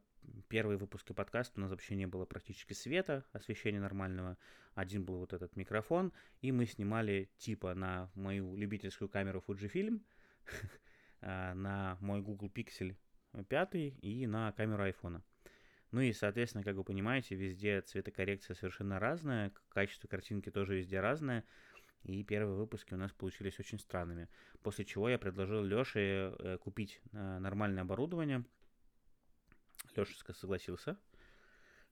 первые 0.49 0.78
выпуски 0.78 1.12
подкаста 1.12 1.59
у 1.59 1.61
нас 1.61 1.70
вообще 1.70 1.94
не 1.94 2.06
было 2.06 2.25
практически 2.25 2.73
света, 2.73 3.25
освещения 3.32 3.80
нормального. 3.80 4.37
Один 4.75 5.04
был 5.04 5.18
вот 5.18 5.32
этот 5.32 5.56
микрофон, 5.56 6.12
и 6.40 6.52
мы 6.52 6.66
снимали 6.66 7.30
типа 7.38 7.75
на 7.75 8.11
мою 8.14 8.56
любительскую 8.56 9.09
камеру 9.09 9.42
Fujifilm, 9.47 10.00
а, 11.20 11.54
на 11.54 11.97
мой 12.00 12.23
Google 12.23 12.49
Pixel 12.49 12.97
5 13.49 13.70
и 13.75 14.26
на 14.26 14.52
камеру 14.52 14.87
iPhone. 14.87 15.23
Ну 15.92 16.00
и, 16.00 16.12
соответственно, 16.12 16.62
как 16.62 16.76
вы 16.76 16.85
понимаете, 16.85 17.35
везде 17.35 17.80
цветокоррекция 17.80 18.54
совершенно 18.54 19.00
разная, 19.00 19.52
качество 19.70 20.06
картинки 20.06 20.50
тоже 20.50 20.76
везде 20.76 21.00
разное, 21.00 21.44
и 22.04 22.23
первые 22.23 22.56
выпуски 22.56 22.94
у 22.94 22.97
нас 22.97 23.12
получились 23.12 23.59
очень 23.59 23.78
странными. 23.80 24.28
После 24.62 24.85
чего 24.85 25.09
я 25.09 25.18
предложил 25.18 25.62
Леше 25.62 26.35
э, 26.38 26.59
купить 26.59 27.00
э, 27.12 27.38
нормальное 27.38 27.82
оборудование– 27.82 28.44
Леша 29.97 30.14
согласился. 30.32 30.97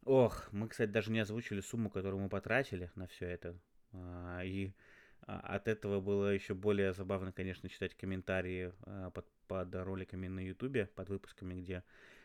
Ох, 0.05 0.49
мы, 0.52 0.69
кстати, 0.69 0.90
даже 0.90 1.11
не 1.11 1.21
озвучили 1.21 1.61
сумму, 1.61 1.90
которую 1.90 2.23
мы 2.23 2.28
потратили 2.28 2.90
на 2.95 3.07
все 3.07 3.26
это. 3.26 3.59
А, 3.93 4.43
и 4.43 4.73
а, 5.23 5.40
от 5.40 5.69
этого 5.69 6.00
было 6.00 6.33
еще 6.33 6.55
более 6.55 6.93
забавно, 6.95 7.33
конечно, 7.33 7.69
читать 7.69 7.95
комментарии 7.95 8.73
а, 8.87 9.11
под, 9.11 9.26
под 9.47 9.75
роликами 9.75 10.28
на 10.28 10.40
Ютубе, 10.40 10.87
под 10.95 11.11
выпусками, 11.11 11.61
где 11.61 11.85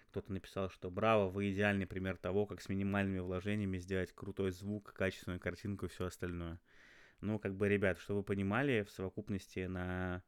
кто-то 0.09 0.31
написал, 0.31 0.69
что 0.69 0.91
браво, 0.91 1.27
вы 1.27 1.51
идеальный 1.51 1.87
пример 1.87 2.17
того, 2.17 2.45
как 2.45 2.61
с 2.61 2.69
минимальными 2.69 3.19
вложениями 3.19 3.79
сделать 3.79 4.13
крутой 4.13 4.51
звук, 4.51 4.93
качественную 4.93 5.39
картинку 5.39 5.87
и 5.87 5.89
все 5.89 6.05
остальное. 6.05 6.59
Ну, 7.19 7.39
как 7.39 7.55
бы, 7.55 7.67
ребят, 7.67 7.97
чтобы 7.97 8.19
вы 8.19 8.23
понимали, 8.23 8.83
в 8.83 8.91
совокупности 8.91 9.65
на 9.65 10.23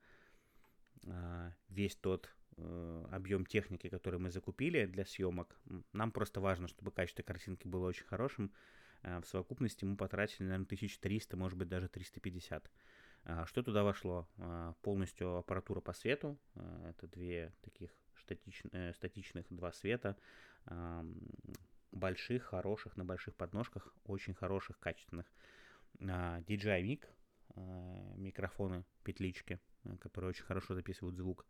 весь 1.70 1.96
тот 1.98 2.34
объем 2.58 3.46
техники, 3.46 3.90
который 3.90 4.20
мы 4.20 4.32
закупили 4.32 4.86
для 4.86 5.06
съемок. 5.06 5.56
Нам 5.94 6.12
просто 6.12 6.40
важно, 6.40 6.68
чтобы 6.68 6.92
качество 6.92 7.24
картинки 7.24 7.68
было 7.68 7.88
очень 7.88 8.06
хорошим. 8.06 8.52
Э, 9.02 9.20
в 9.20 9.26
совокупности 9.26 9.86
мы 9.86 9.98
потратили, 9.98 10.44
наверное, 10.44 10.66
1300, 10.66 11.38
может 11.38 11.58
быть, 11.58 11.68
даже 11.68 11.88
350. 11.88 12.72
Э, 13.26 13.44
что 13.46 13.64
туда 13.64 13.84
вошло? 13.84 14.28
Полностью 14.82 15.38
аппаратура 15.38 15.82
по 15.82 15.94
свету. 15.94 16.38
Это 16.88 17.08
две 17.08 17.54
таких 17.62 17.92
статичных, 18.16 18.96
статичных 18.96 19.46
два 19.50 19.72
света. 19.72 20.18
Больших, 21.92 22.44
хороших, 22.44 22.98
на 22.98 23.06
больших 23.06 23.36
подножках, 23.36 23.94
очень 24.06 24.34
хороших, 24.34 24.80
качественных. 24.80 25.26
DJI 26.00 26.82
Mic, 26.84 27.06
микрофоны, 28.18 28.84
петлички, 29.04 29.60
которые 30.00 30.30
очень 30.30 30.44
хорошо 30.44 30.74
записывают 30.76 31.16
звук. 31.16 31.46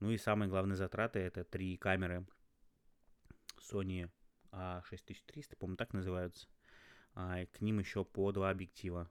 Ну 0.00 0.10
и 0.10 0.18
самые 0.18 0.48
главные 0.48 0.76
затраты 0.76 1.18
это 1.18 1.44
три 1.44 1.76
камеры 1.76 2.26
Sony 3.60 4.10
A6300, 4.52 5.56
по-моему, 5.56 5.76
так 5.76 5.92
называются. 5.92 6.48
А, 7.14 7.40
и 7.40 7.46
к 7.46 7.60
ним 7.60 7.80
еще 7.80 8.04
по 8.04 8.30
два 8.32 8.50
объектива. 8.50 9.10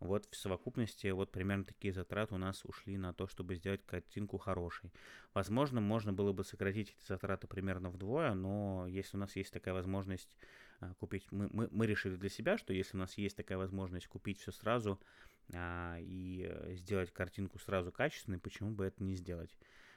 Вот 0.00 0.26
в 0.30 0.36
совокупности 0.36 1.06
вот 1.08 1.32
примерно 1.32 1.64
такие 1.64 1.92
затраты 1.92 2.34
у 2.34 2.38
нас 2.38 2.64
ушли 2.64 2.98
на 2.98 3.14
то, 3.14 3.26
чтобы 3.26 3.54
сделать 3.54 3.84
картинку 3.86 4.36
хорошей. 4.36 4.92
Возможно, 5.32 5.80
можно 5.80 6.12
было 6.12 6.32
бы 6.32 6.44
сократить 6.44 6.90
эти 6.90 7.06
затраты 7.06 7.46
примерно 7.46 7.88
вдвое, 7.88 8.34
но 8.34 8.86
если 8.86 9.16
у 9.16 9.20
нас 9.20 9.34
есть 9.36 9.52
такая 9.52 9.72
возможность 9.72 10.36
а, 10.80 10.92
купить, 10.94 11.26
мы, 11.30 11.48
мы, 11.50 11.68
мы 11.70 11.86
решили 11.86 12.16
для 12.16 12.28
себя, 12.28 12.58
что 12.58 12.74
если 12.74 12.96
у 12.96 13.00
нас 13.00 13.16
есть 13.16 13.36
такая 13.36 13.56
возможность 13.56 14.06
купить 14.06 14.40
все 14.40 14.52
сразу 14.52 15.00
а, 15.54 15.96
и 16.00 16.46
э, 16.48 16.74
сделать 16.74 17.10
картинку 17.12 17.58
сразу 17.58 17.90
качественной, 17.90 18.38
почему 18.38 18.72
бы 18.72 18.84
это 18.84 19.02
не 19.02 19.14
сделать? 19.14 19.56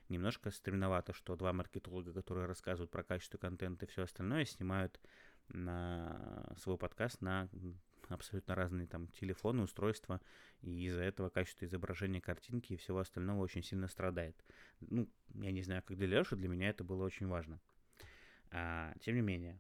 Немножко 0.10 0.52
стремновато, 0.52 1.14
что 1.14 1.36
два 1.36 1.54
маркетолога, 1.54 2.14
которые 2.14 2.46
рассказывают 2.46 2.92
про 2.92 3.04
качество 3.04 3.38
контента 3.38 3.86
и 3.86 3.90
все 3.90 4.04
остальное, 4.04 4.46
снимают 4.46 5.00
на 5.50 6.54
свой 6.58 6.78
подкаст 6.78 7.22
на 7.22 7.50
абсолютно 8.10 8.56
разные 8.56 8.88
там 8.88 9.08
телефоны, 9.10 9.64
устройства, 9.64 10.22
и 10.62 10.86
из-за 10.86 11.04
этого 11.04 11.30
качество 11.30 11.66
изображения 11.66 12.22
картинки 12.22 12.74
и 12.74 12.78
всего 12.78 13.00
остального 13.00 13.42
очень 13.42 13.64
сильно 13.64 13.88
страдает. 13.88 14.36
Ну, 14.80 15.10
я 15.36 15.52
не 15.52 15.62
знаю, 15.62 15.84
как 15.84 15.98
для 15.98 16.08
Леши, 16.08 16.36
для 16.36 16.48
меня 16.48 16.70
это 16.70 16.84
было 16.84 17.04
очень 17.04 17.28
важно. 17.28 17.60
А, 18.52 18.94
тем 19.02 19.16
не 19.16 19.22
менее, 19.22 19.60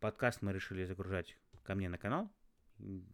подкаст 0.00 0.42
мы 0.42 0.52
решили 0.52 0.84
загружать 0.84 1.36
ко 1.62 1.74
мне 1.74 1.88
на 1.88 1.98
канал. 1.98 2.30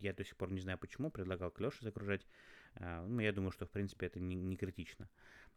Я 0.01 0.13
до 0.13 0.25
сих 0.25 0.37
пор 0.37 0.51
не 0.51 0.61
знаю 0.61 0.79
почему, 0.79 1.11
предлагал 1.11 1.51
к 1.51 1.61
Леше 1.61 1.85
загружать. 1.85 2.27
А, 2.75 3.05
ну, 3.07 3.21
я 3.21 3.33
думаю, 3.33 3.53
что, 3.53 3.67
в 3.67 3.71
принципе, 3.71 4.07
это 4.07 4.19
не, 4.19 4.35
не 4.35 4.57
критично. 4.57 5.09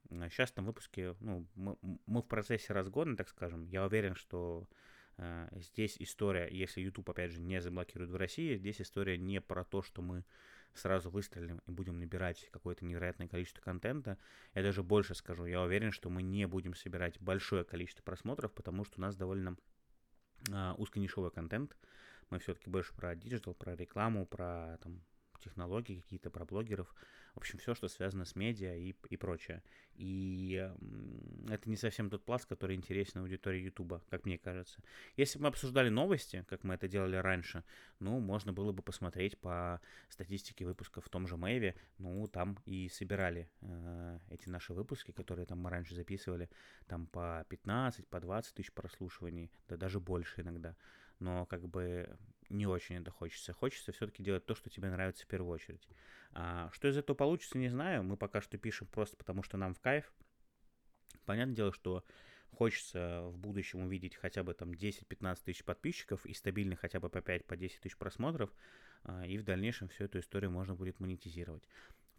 Сейчас 0.09 0.55
на 0.55 0.63
выпуске, 0.63 1.15
ну, 1.19 1.47
мы, 1.55 1.77
мы 2.05 2.21
в 2.21 2.27
процессе 2.27 2.73
разгона, 2.73 3.15
так 3.15 3.29
скажем. 3.29 3.65
Я 3.65 3.85
уверен, 3.85 4.15
что 4.15 4.67
э, 5.17 5.49
здесь 5.53 5.97
история, 5.99 6.47
если 6.49 6.81
YouTube, 6.81 7.09
опять 7.09 7.31
же, 7.31 7.41
не 7.41 7.61
заблокирует 7.61 8.11
в 8.11 8.15
России, 8.15 8.55
здесь 8.55 8.81
история 8.81 9.17
не 9.17 9.41
про 9.41 9.63
то, 9.63 9.81
что 9.81 10.01
мы 10.01 10.23
сразу 10.73 11.09
выстрелим 11.09 11.61
и 11.65 11.71
будем 11.71 11.99
набирать 11.99 12.49
какое-то 12.51 12.85
невероятное 12.85 13.27
количество 13.27 13.61
контента. 13.61 14.17
Я 14.53 14.61
даже 14.61 14.83
больше 14.83 15.15
скажу, 15.15 15.45
я 15.45 15.61
уверен, 15.61 15.91
что 15.91 16.09
мы 16.09 16.21
не 16.21 16.47
будем 16.47 16.75
собирать 16.75 17.19
большое 17.19 17.63
количество 17.63 18.03
просмотров, 18.03 18.53
потому 18.53 18.83
что 18.83 18.99
у 18.99 19.01
нас 19.01 19.15
довольно 19.15 19.57
э, 20.51 20.73
узконишевой 20.77 21.31
контент. 21.31 21.75
Мы 22.29 22.39
все-таки 22.39 22.69
больше 22.69 22.93
про 22.93 23.15
digital, 23.15 23.53
про 23.53 23.75
рекламу, 23.75 24.25
про 24.25 24.77
там, 24.81 25.01
технологии 25.45 26.01
какие-то, 26.01 26.29
про 26.29 26.45
блогеров. 26.45 26.93
В 27.35 27.37
общем, 27.37 27.59
все, 27.59 27.73
что 27.73 27.87
связано 27.87 28.25
с 28.25 28.35
медиа 28.35 28.75
и, 28.75 28.95
и 29.09 29.17
прочее. 29.17 29.61
И 29.95 30.69
это 31.49 31.69
не 31.69 31.75
совсем 31.75 32.09
тот 32.09 32.23
пласт, 32.23 32.45
который 32.45 32.75
интересен 32.75 33.21
аудитории 33.21 33.61
Ютуба, 33.61 34.01
как 34.09 34.25
мне 34.25 34.37
кажется. 34.37 34.81
Если 35.17 35.37
бы 35.37 35.43
мы 35.43 35.49
обсуждали 35.49 35.89
новости, 35.89 36.45
как 36.47 36.63
мы 36.63 36.75
это 36.75 36.87
делали 36.87 37.17
раньше, 37.17 37.63
ну, 37.99 38.19
можно 38.19 38.53
было 38.53 38.71
бы 38.71 38.81
посмотреть 38.81 39.37
по 39.37 39.81
статистике 40.09 40.65
выпусков 40.65 41.05
в 41.05 41.09
том 41.09 41.27
же 41.27 41.37
Mave. 41.37 41.75
Ну, 41.97 42.27
там 42.27 42.57
и 42.65 42.89
собирали 42.89 43.49
э, 43.61 44.19
эти 44.29 44.49
наши 44.49 44.73
выпуски, 44.73 45.11
которые 45.11 45.45
там 45.45 45.59
мы 45.59 45.69
раньше 45.69 45.93
записывали, 45.93 46.49
там 46.87 47.07
по 47.07 47.45
15, 47.49 48.07
по 48.07 48.19
20 48.19 48.53
тысяч 48.53 48.71
прослушиваний, 48.71 49.51
да 49.67 49.77
даже 49.77 49.99
больше 49.99 50.41
иногда. 50.41 50.75
Но 51.19 51.45
как 51.45 51.67
бы 51.67 52.17
не 52.49 52.67
очень 52.67 52.97
это 52.97 53.11
хочется. 53.11 53.53
Хочется 53.53 53.91
все-таки 53.91 54.23
делать 54.23 54.45
то, 54.45 54.55
что 54.55 54.69
тебе 54.69 54.89
нравится 54.89 55.23
в 55.23 55.27
первую 55.27 55.51
очередь. 55.51 55.87
А, 56.33 56.69
что 56.73 56.87
из 56.87 56.97
этого 56.97 57.15
получится, 57.15 57.57
не 57.57 57.69
знаю. 57.69 58.03
Мы 58.03 58.17
пока 58.17 58.41
что 58.41 58.57
пишем 58.57 58.87
просто 58.87 59.17
потому, 59.17 59.43
что 59.43 59.57
нам 59.57 59.73
в 59.73 59.79
кайф. 59.79 60.11
Понятное 61.25 61.55
дело, 61.55 61.73
что 61.73 62.03
хочется 62.55 63.23
в 63.23 63.37
будущем 63.37 63.81
увидеть 63.81 64.15
хотя 64.15 64.43
бы 64.43 64.53
там 64.53 64.71
10-15 64.71 65.39
тысяч 65.43 65.63
подписчиков 65.63 66.25
и 66.25 66.33
стабильно 66.33 66.75
хотя 66.75 66.99
бы 66.99 67.09
по 67.09 67.17
5-10 67.19 67.43
по 67.45 67.57
тысяч 67.57 67.97
просмотров, 67.97 68.51
а, 69.03 69.25
и 69.25 69.37
в 69.37 69.43
дальнейшем 69.43 69.89
всю 69.89 70.05
эту 70.05 70.19
историю 70.19 70.51
можно 70.51 70.75
будет 70.75 70.99
монетизировать. 70.99 71.67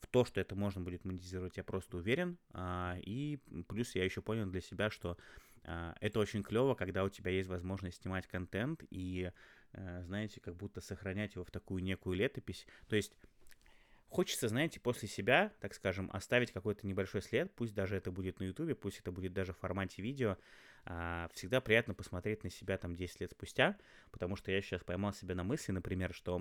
В 0.00 0.06
то, 0.08 0.24
что 0.24 0.40
это 0.40 0.54
можно 0.54 0.82
будет 0.82 1.04
монетизировать, 1.04 1.56
я 1.56 1.64
просто 1.64 1.96
уверен. 1.96 2.38
А, 2.50 2.96
и 3.02 3.38
плюс 3.68 3.94
я 3.94 4.04
еще 4.04 4.20
понял 4.20 4.46
для 4.46 4.60
себя, 4.60 4.90
что 4.90 5.16
это 6.00 6.20
очень 6.20 6.42
клево, 6.42 6.74
когда 6.74 7.04
у 7.04 7.08
тебя 7.08 7.30
есть 7.30 7.48
возможность 7.48 8.02
снимать 8.02 8.26
контент 8.26 8.84
и, 8.90 9.32
э, 9.72 10.02
знаете, 10.04 10.40
как 10.40 10.56
будто 10.56 10.80
сохранять 10.80 11.34
его 11.34 11.44
в 11.44 11.50
такую 11.50 11.82
некую 11.82 12.16
летопись. 12.16 12.66
То 12.88 12.96
есть 12.96 13.16
Хочется, 14.08 14.48
знаете, 14.48 14.78
после 14.78 15.08
себя, 15.08 15.52
так 15.60 15.74
скажем, 15.74 16.10
оставить 16.12 16.52
какой-то 16.52 16.86
небольшой 16.86 17.22
след, 17.22 17.52
пусть 17.54 17.74
даже 17.74 17.96
это 17.96 18.12
будет 18.12 18.38
на 18.38 18.44
ютубе, 18.44 18.74
пусть 18.74 19.00
это 19.00 19.10
будет 19.10 19.32
даже 19.32 19.52
в 19.52 19.58
формате 19.58 20.00
видео. 20.00 20.38
А, 20.84 21.28
всегда 21.34 21.60
приятно 21.60 21.92
посмотреть 21.92 22.44
на 22.44 22.50
себя 22.50 22.78
там 22.78 22.94
10 22.94 23.20
лет 23.20 23.32
спустя, 23.32 23.76
потому 24.12 24.36
что 24.36 24.52
я 24.52 24.62
сейчас 24.62 24.84
поймал 24.84 25.12
себя 25.12 25.34
на 25.34 25.42
мысли, 25.42 25.72
например, 25.72 26.14
что 26.14 26.40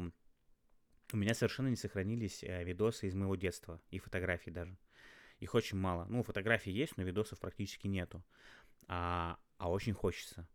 у 1.11 1.17
меня 1.17 1.33
совершенно 1.33 1.67
не 1.67 1.75
сохранились 1.75 2.43
э, 2.43 2.63
видосы 2.63 3.07
из 3.07 3.15
моего 3.15 3.35
детства 3.35 3.81
и 3.89 3.97
фотографий 3.97 4.51
даже. 4.51 4.77
Их 5.39 5.53
очень 5.53 5.77
мало. 5.77 6.05
Ну, 6.05 6.23
фотографии 6.23 6.71
есть, 6.71 6.95
но 6.97 7.03
видосов 7.03 7.39
практически 7.39 7.87
нету. 7.87 8.23
А, 8.87 9.37
а 9.57 9.69
очень 9.69 9.93
хочется. 9.93 10.47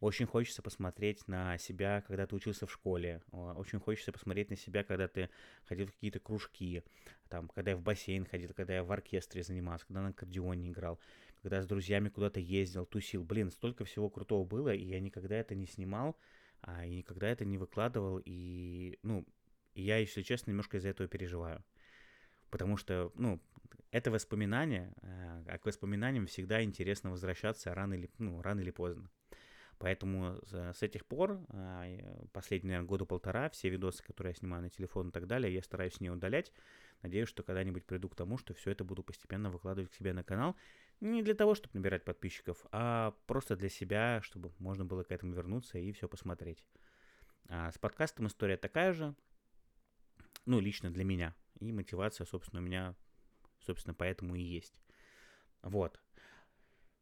Очень 0.00 0.24
хочется 0.24 0.62
посмотреть 0.62 1.28
на 1.28 1.58
себя, 1.58 2.02
когда 2.06 2.26
ты 2.26 2.34
учился 2.34 2.66
в 2.66 2.72
школе. 2.72 3.22
Очень 3.32 3.80
хочется 3.80 4.12
посмотреть 4.12 4.48
на 4.48 4.56
себя, 4.56 4.82
когда 4.82 5.08
ты 5.08 5.28
ходил 5.66 5.86
в 5.86 5.92
какие-то 5.92 6.20
кружки. 6.20 6.82
Там, 7.28 7.48
когда 7.48 7.72
я 7.72 7.76
в 7.76 7.82
бассейн 7.82 8.24
ходил, 8.24 8.54
когда 8.54 8.76
я 8.76 8.82
в 8.82 8.90
оркестре 8.90 9.42
занимался, 9.42 9.86
когда 9.86 10.00
на 10.00 10.08
аккордеоне 10.08 10.70
играл, 10.70 10.98
когда 11.42 11.60
с 11.62 11.66
друзьями 11.66 12.08
куда-то 12.08 12.40
ездил, 12.40 12.86
тусил. 12.86 13.24
Блин, 13.24 13.50
столько 13.50 13.84
всего 13.84 14.08
крутого 14.08 14.46
было, 14.46 14.74
и 14.74 14.84
я 14.84 15.00
никогда 15.00 15.36
это 15.36 15.54
не 15.54 15.66
снимал, 15.66 16.18
а, 16.62 16.86
и 16.86 16.96
никогда 16.96 17.28
это 17.28 17.44
не 17.44 17.58
выкладывал. 17.58 18.22
И, 18.24 18.98
ну, 19.02 19.26
я, 19.74 19.98
если 19.98 20.22
честно, 20.22 20.50
немножко 20.50 20.78
из-за 20.78 20.88
этого 20.88 21.10
переживаю. 21.10 21.62
Потому 22.48 22.78
что, 22.78 23.12
ну, 23.16 23.38
это 23.90 24.10
воспоминание, 24.10 24.92
а 25.02 25.58
к 25.58 25.66
воспоминаниям 25.66 26.26
всегда 26.26 26.62
интересно 26.62 27.10
возвращаться 27.10 27.74
рано 27.74 27.94
или, 27.94 28.10
ну, 28.18 28.40
рано 28.42 28.60
или 28.60 28.70
поздно. 28.70 29.10
Поэтому 29.78 30.38
с 30.50 30.82
этих 30.82 31.06
пор, 31.06 31.40
а, 31.48 31.86
последние, 32.32 32.82
года 32.82 33.06
полтора, 33.06 33.48
все 33.48 33.70
видосы, 33.70 34.04
которые 34.04 34.32
я 34.32 34.34
снимаю 34.34 34.62
на 34.62 34.68
телефон 34.68 35.08
и 35.08 35.10
так 35.10 35.26
далее, 35.26 35.54
я 35.54 35.62
стараюсь 35.62 36.00
не 36.00 36.10
удалять. 36.10 36.52
Надеюсь, 37.00 37.30
что 37.30 37.42
когда-нибудь 37.42 37.86
приду 37.86 38.10
к 38.10 38.14
тому, 38.14 38.36
что 38.36 38.52
все 38.52 38.72
это 38.72 38.84
буду 38.84 39.02
постепенно 39.02 39.50
выкладывать 39.50 39.90
к 39.90 39.94
себе 39.94 40.12
на 40.12 40.22
канал. 40.22 40.54
Не 41.00 41.22
для 41.22 41.34
того, 41.34 41.54
чтобы 41.54 41.78
набирать 41.78 42.04
подписчиков, 42.04 42.66
а 42.72 43.16
просто 43.26 43.56
для 43.56 43.70
себя, 43.70 44.20
чтобы 44.22 44.52
можно 44.58 44.84
было 44.84 45.02
к 45.02 45.10
этому 45.12 45.32
вернуться 45.32 45.78
и 45.78 45.92
все 45.92 46.08
посмотреть. 46.08 46.62
А 47.48 47.72
с 47.72 47.78
подкастом 47.78 48.26
история 48.26 48.58
такая 48.58 48.92
же. 48.92 49.14
Ну, 50.44 50.60
лично 50.60 50.90
для 50.90 51.04
меня. 51.04 51.34
И 51.58 51.72
мотивация, 51.72 52.26
собственно, 52.26 52.60
у 52.60 52.64
меня, 52.64 52.94
собственно, 53.64 53.94
поэтому 53.94 54.34
и 54.34 54.42
есть. 54.42 54.74
Вот. 55.62 56.00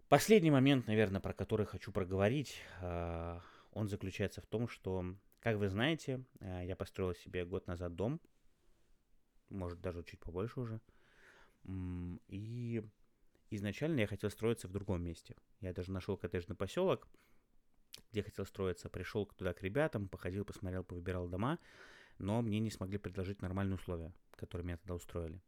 Последний 0.09 0.51
момент, 0.51 0.87
наверное, 0.87 1.21
про 1.21 1.35
который 1.35 1.67
хочу 1.67 1.93
проговорить, 1.93 2.57
а, 2.81 3.43
он 3.73 3.89
заключается 3.89 4.41
в 4.41 4.47
том, 4.47 4.67
что, 4.69 5.15
как 5.41 5.57
вы 5.57 5.69
знаете, 5.69 6.25
а, 6.41 6.63
я 6.63 6.77
построил 6.77 7.15
себе 7.15 7.45
год 7.45 7.67
назад 7.67 7.95
дом, 7.95 8.21
может 9.51 9.81
даже 9.81 10.03
чуть 10.03 10.21
побольше 10.21 10.61
уже, 10.61 10.81
и 11.67 12.83
изначально 13.51 14.01
я 14.01 14.07
хотел 14.07 14.31
строиться 14.31 14.69
в 14.69 14.73
другом 14.73 15.03
месте. 15.03 15.37
Я 15.61 15.73
даже 15.73 15.93
нашел 15.93 16.17
коттеджный 16.17 16.57
поселок, 16.57 17.07
где 18.13 18.23
хотел 18.23 18.47
строиться, 18.47 18.89
пришел 18.89 19.27
туда 19.27 19.53
к 19.53 19.63
ребятам, 19.63 20.09
походил, 20.09 20.45
посмотрел, 20.45 20.85
повыбирал 20.85 21.29
дома, 21.29 21.59
но 22.19 22.41
мне 22.43 22.61
не 22.61 22.71
смогли 22.71 22.99
предложить 22.99 23.43
нормальные 23.43 23.77
условия, 23.77 24.13
которые 24.33 24.67
меня 24.67 24.77
тогда 24.79 24.95
устроили. 24.95 25.41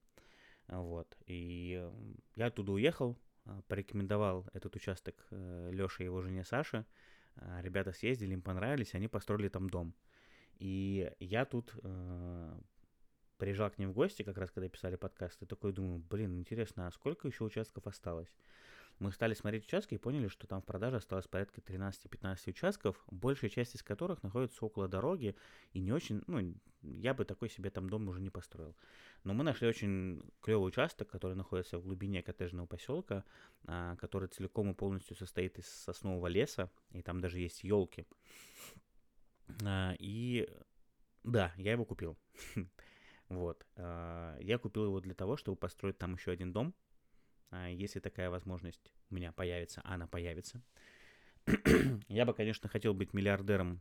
Вот. 0.71 1.17
И 1.27 1.87
я 2.37 2.47
оттуда 2.47 2.73
уехал, 2.73 3.19
а, 3.45 3.61
порекомендовал 3.69 4.47
этот 4.53 4.77
участок 4.77 5.27
э, 5.31 5.71
Лёше 5.73 6.03
и 6.03 6.07
его 6.07 6.23
жене 6.23 6.45
Саше. 6.45 6.87
Ребята 7.63 7.93
съездили, 7.93 8.35
им 8.35 8.43
понравились, 8.43 8.95
они 8.95 9.09
построили 9.09 9.49
там 9.49 9.71
дом. 9.71 9.95
И 10.59 11.11
я 11.21 11.47
тут 11.47 11.73
э, 11.83 12.61
приезжал 13.39 13.71
к 13.71 13.79
ним 13.79 13.91
в 13.91 13.95
гости, 13.95 14.23
как 14.23 14.37
раз 14.37 14.51
когда 14.51 14.69
писали 14.69 14.97
подкасты, 14.97 15.47
такой 15.47 15.73
думаю, 15.73 15.99
блин, 16.11 16.39
интересно, 16.39 16.87
а 16.87 16.93
сколько 16.93 17.27
еще 17.27 17.45
участков 17.45 17.87
осталось? 17.87 18.29
Мы 19.01 19.13
стали 19.13 19.33
смотреть 19.33 19.65
участки 19.65 19.95
и 19.95 19.99
поняли, 19.99 20.29
что 20.29 20.47
там 20.47 20.61
в 20.61 20.67
продаже 20.67 20.97
осталось 20.97 21.27
порядка 21.27 21.63
13-15 21.63 22.51
участков, 22.51 23.03
большая 23.11 23.49
часть 23.49 23.75
из 23.75 23.83
которых 23.83 24.23
находится 24.23 24.63
около 24.63 24.89
дороги, 24.89 25.35
и 25.73 25.81
не 25.81 25.91
очень, 25.91 26.23
ну, 26.27 26.55
я 26.83 27.15
бы 27.15 27.25
такой 27.25 27.49
себе 27.49 27.71
там 27.71 27.89
дом 27.89 28.07
уже 28.09 28.21
не 28.21 28.29
построил. 28.29 28.77
Но 29.25 29.33
мы 29.33 29.43
нашли 29.43 29.67
очень 29.67 30.23
клевый 30.43 30.69
участок, 30.69 31.09
который 31.09 31.35
находится 31.35 31.79
в 31.79 31.83
глубине 31.83 32.23
коттеджного 32.23 32.67
поселка, 32.67 33.25
а, 33.65 33.97
который 33.97 34.29
целиком 34.29 34.71
и 34.71 34.75
полностью 34.75 35.17
состоит 35.17 35.59
из 35.59 35.67
соснового 35.67 36.27
леса, 36.27 36.71
и 36.93 37.01
там 37.01 37.23
даже 37.23 37.39
есть 37.39 37.65
елки. 37.65 38.07
А, 39.65 39.95
и 39.99 40.47
да, 41.25 41.55
я 41.57 41.73
его 41.73 41.85
купил. 41.85 42.19
Вот. 43.31 43.65
А, 43.77 44.37
я 44.41 44.59
купил 44.59 44.87
его 44.87 45.01
для 45.01 45.15
того, 45.15 45.37
чтобы 45.37 45.57
построить 45.57 45.97
там 45.99 46.15
еще 46.15 46.33
один 46.33 46.53
дом, 46.53 46.75
если 47.71 48.01
такая 48.01 48.31
возможность 48.31 48.93
у 49.11 49.15
меня 49.15 49.33
появится, 49.33 49.81
а 49.85 49.95
она 49.95 50.07
появится. 50.07 50.63
Я 52.09 52.27
бы, 52.27 52.35
конечно, 52.35 52.69
хотел 52.69 52.95
быть 52.95 53.13
миллиардером 53.13 53.81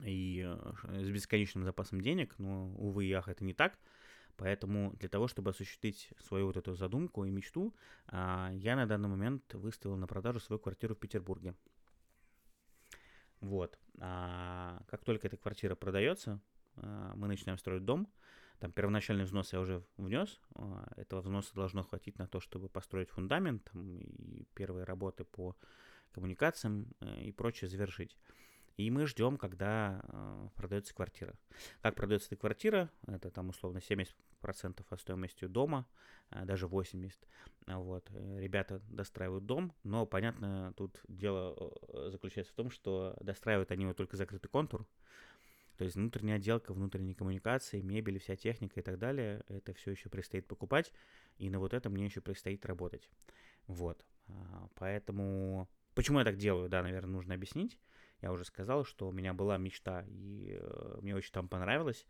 и 0.00 0.42
э, 0.44 1.04
с 1.04 1.10
бесконечным 1.10 1.64
запасом 1.64 2.00
денег, 2.00 2.34
но, 2.38 2.70
увы 2.76 3.06
и 3.06 3.12
ах, 3.12 3.28
это 3.28 3.44
не 3.44 3.54
так. 3.54 3.78
Поэтому 4.36 4.92
для 4.94 5.08
того, 5.08 5.28
чтобы 5.28 5.50
осуществить 5.50 6.10
свою 6.18 6.46
вот 6.46 6.56
эту 6.56 6.74
задумку 6.74 7.24
и 7.24 7.30
мечту, 7.30 7.72
а, 8.08 8.50
я 8.52 8.74
на 8.74 8.86
данный 8.86 9.08
момент 9.08 9.54
выставил 9.54 9.96
на 9.96 10.08
продажу 10.08 10.40
свою 10.40 10.58
квартиру 10.58 10.96
в 10.96 10.98
Петербурге. 10.98 11.54
Вот. 13.40 13.78
А 14.00 14.82
как 14.88 15.04
только 15.04 15.28
эта 15.28 15.36
квартира 15.36 15.76
продается, 15.76 16.40
мы 16.74 17.28
начинаем 17.28 17.58
строить 17.58 17.84
дом. 17.84 18.08
Там 18.60 18.72
первоначальный 18.72 19.24
взнос 19.24 19.52
я 19.52 19.60
уже 19.60 19.84
внес. 19.96 20.40
А, 20.54 20.92
этого 20.96 21.20
взноса 21.20 21.54
должно 21.54 21.82
хватить 21.82 22.18
на 22.18 22.26
то, 22.26 22.40
чтобы 22.40 22.68
построить 22.68 23.10
фундамент 23.10 23.64
там, 23.64 23.98
и 23.98 24.44
первые 24.54 24.84
работы 24.84 25.24
по 25.24 25.56
коммуникациям 26.12 26.86
э, 27.00 27.22
и 27.22 27.32
прочее 27.32 27.68
завершить. 27.68 28.16
И 28.76 28.90
мы 28.90 29.06
ждем, 29.06 29.36
когда 29.36 30.02
э, 30.02 30.48
продается 30.54 30.94
квартира. 30.94 31.34
Как 31.82 31.94
продается 31.94 32.28
эта 32.28 32.36
квартира? 32.36 32.90
Это 33.06 33.30
там 33.30 33.50
условно 33.50 33.78
70% 33.78 34.08
от 34.88 35.00
стоимости 35.00 35.46
дома, 35.46 35.86
э, 36.30 36.44
даже 36.44 36.66
80%. 36.66 37.12
Вот. 37.66 38.10
Ребята 38.10 38.80
достраивают 38.88 39.46
дом, 39.46 39.72
но, 39.84 40.06
понятно, 40.06 40.74
тут 40.76 41.00
дело 41.08 41.72
заключается 42.10 42.52
в 42.52 42.56
том, 42.56 42.70
что 42.70 43.16
достраивают 43.20 43.70
они 43.70 43.86
вот 43.86 43.96
только 43.96 44.16
закрытый 44.16 44.50
контур, 44.50 44.86
то 45.76 45.84
есть 45.84 45.96
внутренняя 45.96 46.36
отделка, 46.36 46.72
внутренние 46.72 47.14
коммуникации, 47.14 47.80
мебель, 47.80 48.18
вся 48.18 48.36
техника 48.36 48.80
и 48.80 48.82
так 48.82 48.98
далее, 48.98 49.44
это 49.48 49.72
все 49.74 49.90
еще 49.90 50.08
предстоит 50.08 50.46
покупать, 50.46 50.92
и 51.38 51.50
на 51.50 51.58
вот 51.58 51.74
это 51.74 51.90
мне 51.90 52.04
еще 52.04 52.20
предстоит 52.20 52.64
работать. 52.66 53.08
Вот. 53.66 54.04
А, 54.28 54.68
поэтому... 54.74 55.68
Почему 55.94 56.18
я 56.18 56.24
так 56.24 56.36
делаю, 56.36 56.68
да, 56.68 56.82
наверное, 56.82 57.12
нужно 57.12 57.34
объяснить. 57.34 57.78
Я 58.20 58.32
уже 58.32 58.44
сказал, 58.44 58.84
что 58.84 59.08
у 59.08 59.12
меня 59.12 59.32
была 59.32 59.58
мечта, 59.58 60.04
и 60.08 60.58
э, 60.60 60.98
мне 61.02 61.14
очень 61.14 61.32
там 61.32 61.48
понравилось. 61.48 62.06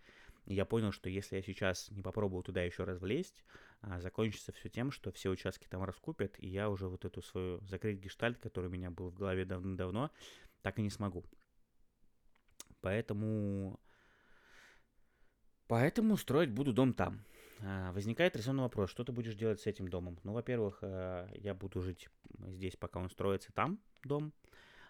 И 0.47 0.55
я 0.55 0.65
понял, 0.65 0.93
что 0.93 1.09
если 1.09 1.37
я 1.37 1.43
сейчас 1.43 1.91
не 1.91 2.03
попробую 2.03 2.43
туда 2.43 2.63
еще 2.63 2.85
раз 2.85 3.01
влезть, 3.01 3.45
а, 3.81 4.01
закончится 4.01 4.53
все 4.53 4.69
тем, 4.69 4.91
что 4.91 5.11
все 5.11 5.31
участки 5.31 5.67
там 5.67 5.83
раскупят, 5.83 6.35
и 6.39 6.47
я 6.47 6.71
уже 6.71 6.89
вот 6.89 7.05
эту 7.05 7.23
свою 7.23 7.61
закрыть 7.67 7.99
гештальт, 7.99 8.39
который 8.39 8.67
у 8.67 8.71
меня 8.71 8.91
был 8.91 9.11
в 9.11 9.15
голове 9.15 9.45
давно-давно, 9.45 10.11
так 10.63 10.79
и 10.79 10.83
не 10.83 10.91
смогу. 10.91 11.25
Поэтому... 12.85 13.81
Поэтому 15.69 16.19
строить 16.19 16.51
буду 16.51 16.75
дом 16.75 16.93
там. 16.93 17.25
А, 17.63 17.93
возникает 17.93 18.37
резонный 18.37 18.65
вопрос, 18.65 18.91
что 18.91 19.05
ты 19.05 19.13
будешь 19.13 19.35
делать 19.35 19.59
с 19.59 19.67
этим 19.67 19.89
домом? 19.89 20.19
Ну, 20.23 20.35
во-первых, 20.35 20.81
э, 20.83 21.31
я 21.33 21.55
буду 21.55 21.81
жить 21.81 22.11
здесь, 22.39 22.77
пока 22.77 23.01
он 23.01 23.09
строится 23.09 23.53
там, 23.55 23.81
дом. 24.05 24.35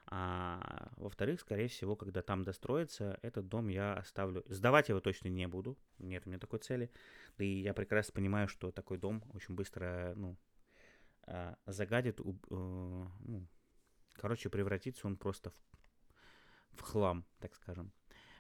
А 0.07 0.90
во-вторых, 0.96 1.40
скорее 1.40 1.68
всего, 1.68 1.94
когда 1.94 2.20
там 2.20 2.42
достроится, 2.42 3.16
этот 3.22 3.46
дом 3.46 3.68
я 3.68 3.94
оставлю. 3.94 4.42
Сдавать 4.48 4.88
его 4.88 4.98
точно 4.98 5.28
не 5.28 5.46
буду. 5.46 5.78
Нет 5.98 6.24
у 6.26 6.30
меня 6.30 6.40
такой 6.40 6.59
цели. 6.59 6.90
Да 7.38 7.44
и 7.44 7.61
я 7.61 7.74
прекрасно 7.74 8.12
понимаю, 8.12 8.48
что 8.48 8.72
такой 8.72 8.98
дом 8.98 9.22
очень 9.33 9.54
быстро, 9.54 10.14
ну, 10.16 10.37
а, 11.28 11.57
загадит, 11.66 12.18
э, 12.18 12.24
ну, 12.50 13.46
короче, 14.14 14.50
превратится 14.50 15.07
он 15.07 15.16
просто 15.16 15.50
в 15.50 15.73
в 16.76 16.82
хлам, 16.82 17.24
так 17.40 17.54
скажем. 17.54 17.92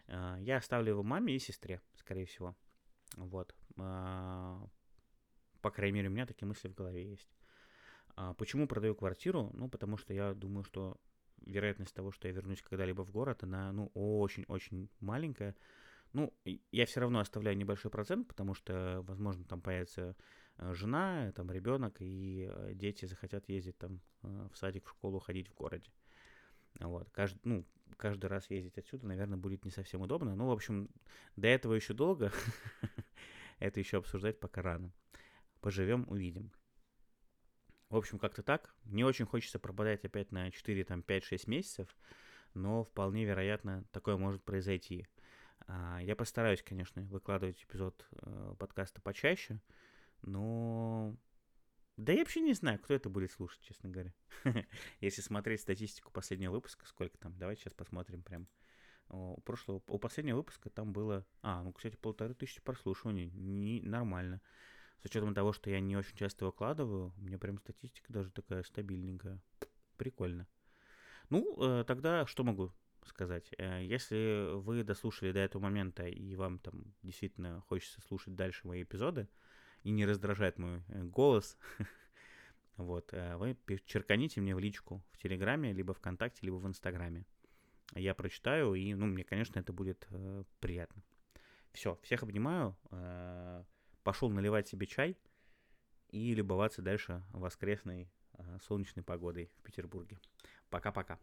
Э, 0.06 0.36
я 0.40 0.56
оставлю 0.58 0.90
его 0.90 1.02
маме 1.02 1.34
и 1.34 1.38
сестре, 1.38 1.80
скорее 1.94 2.26
всего. 2.26 2.54
Вот. 3.16 3.54
Э, 3.76 4.60
по 5.60 5.70
крайней 5.70 5.94
мере, 5.96 6.08
у 6.08 6.12
меня 6.12 6.26
такие 6.26 6.46
мысли 6.46 6.68
в 6.68 6.74
голове 6.74 7.10
есть. 7.10 7.34
А 8.16 8.34
почему 8.34 8.68
продаю 8.68 8.94
квартиру? 8.94 9.50
Ну, 9.54 9.68
потому 9.68 9.96
что 9.96 10.14
я 10.14 10.34
думаю, 10.34 10.64
что 10.64 11.00
вероятность 11.46 11.94
того, 11.94 12.10
что 12.12 12.28
я 12.28 12.34
вернусь 12.34 12.62
когда-либо 12.62 13.02
в 13.02 13.10
город, 13.10 13.42
она, 13.42 13.72
ну, 13.72 13.90
очень-очень 13.94 14.88
маленькая. 15.00 15.56
Ну, 16.12 16.32
я 16.70 16.86
все 16.86 17.00
равно 17.00 17.18
оставляю 17.18 17.56
небольшой 17.56 17.90
процент, 17.90 18.28
потому 18.28 18.54
что, 18.54 19.02
возможно, 19.02 19.44
там 19.44 19.60
появится 19.60 20.16
э, 20.58 20.72
жена, 20.72 21.32
там 21.32 21.50
ребенок, 21.50 21.96
и 21.98 22.48
э, 22.48 22.70
дети 22.74 23.04
захотят 23.06 23.48
ездить 23.48 23.76
там 23.78 24.00
э, 24.22 24.48
в 24.52 24.56
садик, 24.56 24.86
в 24.86 24.90
школу, 24.90 25.18
ходить 25.18 25.48
в 25.48 25.54
городе. 25.54 25.90
Вот. 26.80 27.08
Каждый, 27.10 27.40
ну, 27.44 27.64
каждый 27.96 28.26
раз 28.26 28.50
ездить 28.50 28.78
отсюда, 28.78 29.06
наверное, 29.06 29.38
будет 29.38 29.64
не 29.64 29.70
совсем 29.70 30.02
удобно. 30.02 30.34
Ну, 30.34 30.46
в 30.46 30.52
общем, 30.52 30.88
до 31.36 31.48
этого 31.48 31.74
еще 31.74 31.94
долго. 31.94 32.32
Это 33.58 33.80
еще 33.80 33.98
обсуждать 33.98 34.40
пока 34.40 34.62
рано. 34.62 34.92
Поживем, 35.60 36.04
увидим. 36.08 36.52
В 37.90 37.96
общем, 37.96 38.18
как-то 38.18 38.42
так. 38.42 38.74
Не 38.84 39.04
очень 39.04 39.24
хочется 39.24 39.58
пропадать 39.58 40.04
опять 40.04 40.32
на 40.32 40.50
4, 40.50 40.84
там, 40.84 41.00
5-6 41.00 41.48
месяцев, 41.48 41.96
но 42.52 42.84
вполне 42.84 43.24
вероятно 43.24 43.84
такое 43.92 44.16
может 44.16 44.42
произойти. 44.42 45.06
А, 45.66 46.00
я 46.02 46.16
постараюсь, 46.16 46.62
конечно, 46.62 47.02
выкладывать 47.02 47.62
эпизод 47.62 48.06
э, 48.12 48.54
подкаста 48.58 49.00
почаще, 49.00 49.60
но... 50.22 51.16
Да 51.96 52.12
я 52.12 52.20
вообще 52.20 52.40
не 52.40 52.54
знаю, 52.54 52.78
кто 52.80 52.94
это 52.94 53.08
будет 53.08 53.30
слушать, 53.30 53.60
честно 53.62 53.88
говоря. 53.88 54.12
Если 55.00 55.20
смотреть 55.20 55.60
статистику 55.60 56.10
последнего 56.10 56.52
выпуска, 56.52 56.86
сколько 56.86 57.16
там, 57.18 57.36
давайте 57.38 57.62
сейчас 57.62 57.74
посмотрим 57.74 58.22
прям. 58.22 58.48
У 59.10 59.40
прошлого, 59.42 59.82
у 59.86 59.98
последнего 59.98 60.38
выпуска 60.38 60.70
там 60.70 60.92
было... 60.92 61.24
А, 61.42 61.62
ну, 61.62 61.72
кстати, 61.72 61.96
полторы 61.96 62.34
тысячи 62.34 62.60
прослушиваний. 62.62 63.30
Не, 63.30 63.80
нормально. 63.82 64.40
С 65.02 65.04
учетом 65.04 65.34
того, 65.34 65.52
что 65.52 65.70
я 65.70 65.80
не 65.80 65.96
очень 65.96 66.16
часто 66.16 66.46
выкладываю, 66.46 67.12
у 67.16 67.20
меня 67.20 67.38
прям 67.38 67.58
статистика 67.58 68.12
даже 68.12 68.30
такая 68.30 68.62
стабильненькая. 68.62 69.40
Прикольно. 69.96 70.48
Ну, 71.30 71.56
э, 71.62 71.84
тогда 71.84 72.26
что 72.26 72.42
могу 72.42 72.72
сказать? 73.04 73.54
Э, 73.58 73.84
если 73.84 74.54
вы 74.54 74.82
дослушали 74.82 75.32
до 75.32 75.40
этого 75.40 75.62
момента 75.62 76.06
и 76.06 76.34
вам 76.34 76.58
там 76.58 76.94
действительно 77.02 77.60
хочется 77.68 78.00
слушать 78.00 78.34
дальше 78.34 78.66
мои 78.66 78.82
эпизоды 78.82 79.28
и 79.84 79.92
не 79.92 80.04
раздражает 80.04 80.58
мой 80.58 80.82
э, 80.88 81.04
голос, 81.04 81.56
вот, 82.76 83.12
вы 83.12 83.56
черканите 83.86 84.40
мне 84.40 84.54
в 84.54 84.58
личку 84.58 85.02
в 85.12 85.18
Телеграме, 85.18 85.72
либо 85.72 85.94
ВКонтакте, 85.94 86.40
либо 86.42 86.56
в 86.56 86.66
Инстаграме. 86.66 87.24
Я 87.94 88.14
прочитаю, 88.14 88.74
и, 88.74 88.94
ну, 88.94 89.06
мне, 89.06 89.22
конечно, 89.22 89.60
это 89.60 89.72
будет 89.72 90.08
приятно. 90.58 91.02
Все, 91.72 91.98
всех 92.02 92.22
обнимаю 92.22 92.76
пошел 94.02 94.30
наливать 94.30 94.68
себе 94.68 94.86
чай 94.86 95.16
и 96.10 96.34
любоваться 96.34 96.82
дальше 96.82 97.22
воскресной 97.32 98.10
солнечной 98.66 99.04
погодой 99.04 99.50
в 99.58 99.62
Петербурге. 99.62 100.18
Пока-пока. 100.70 101.18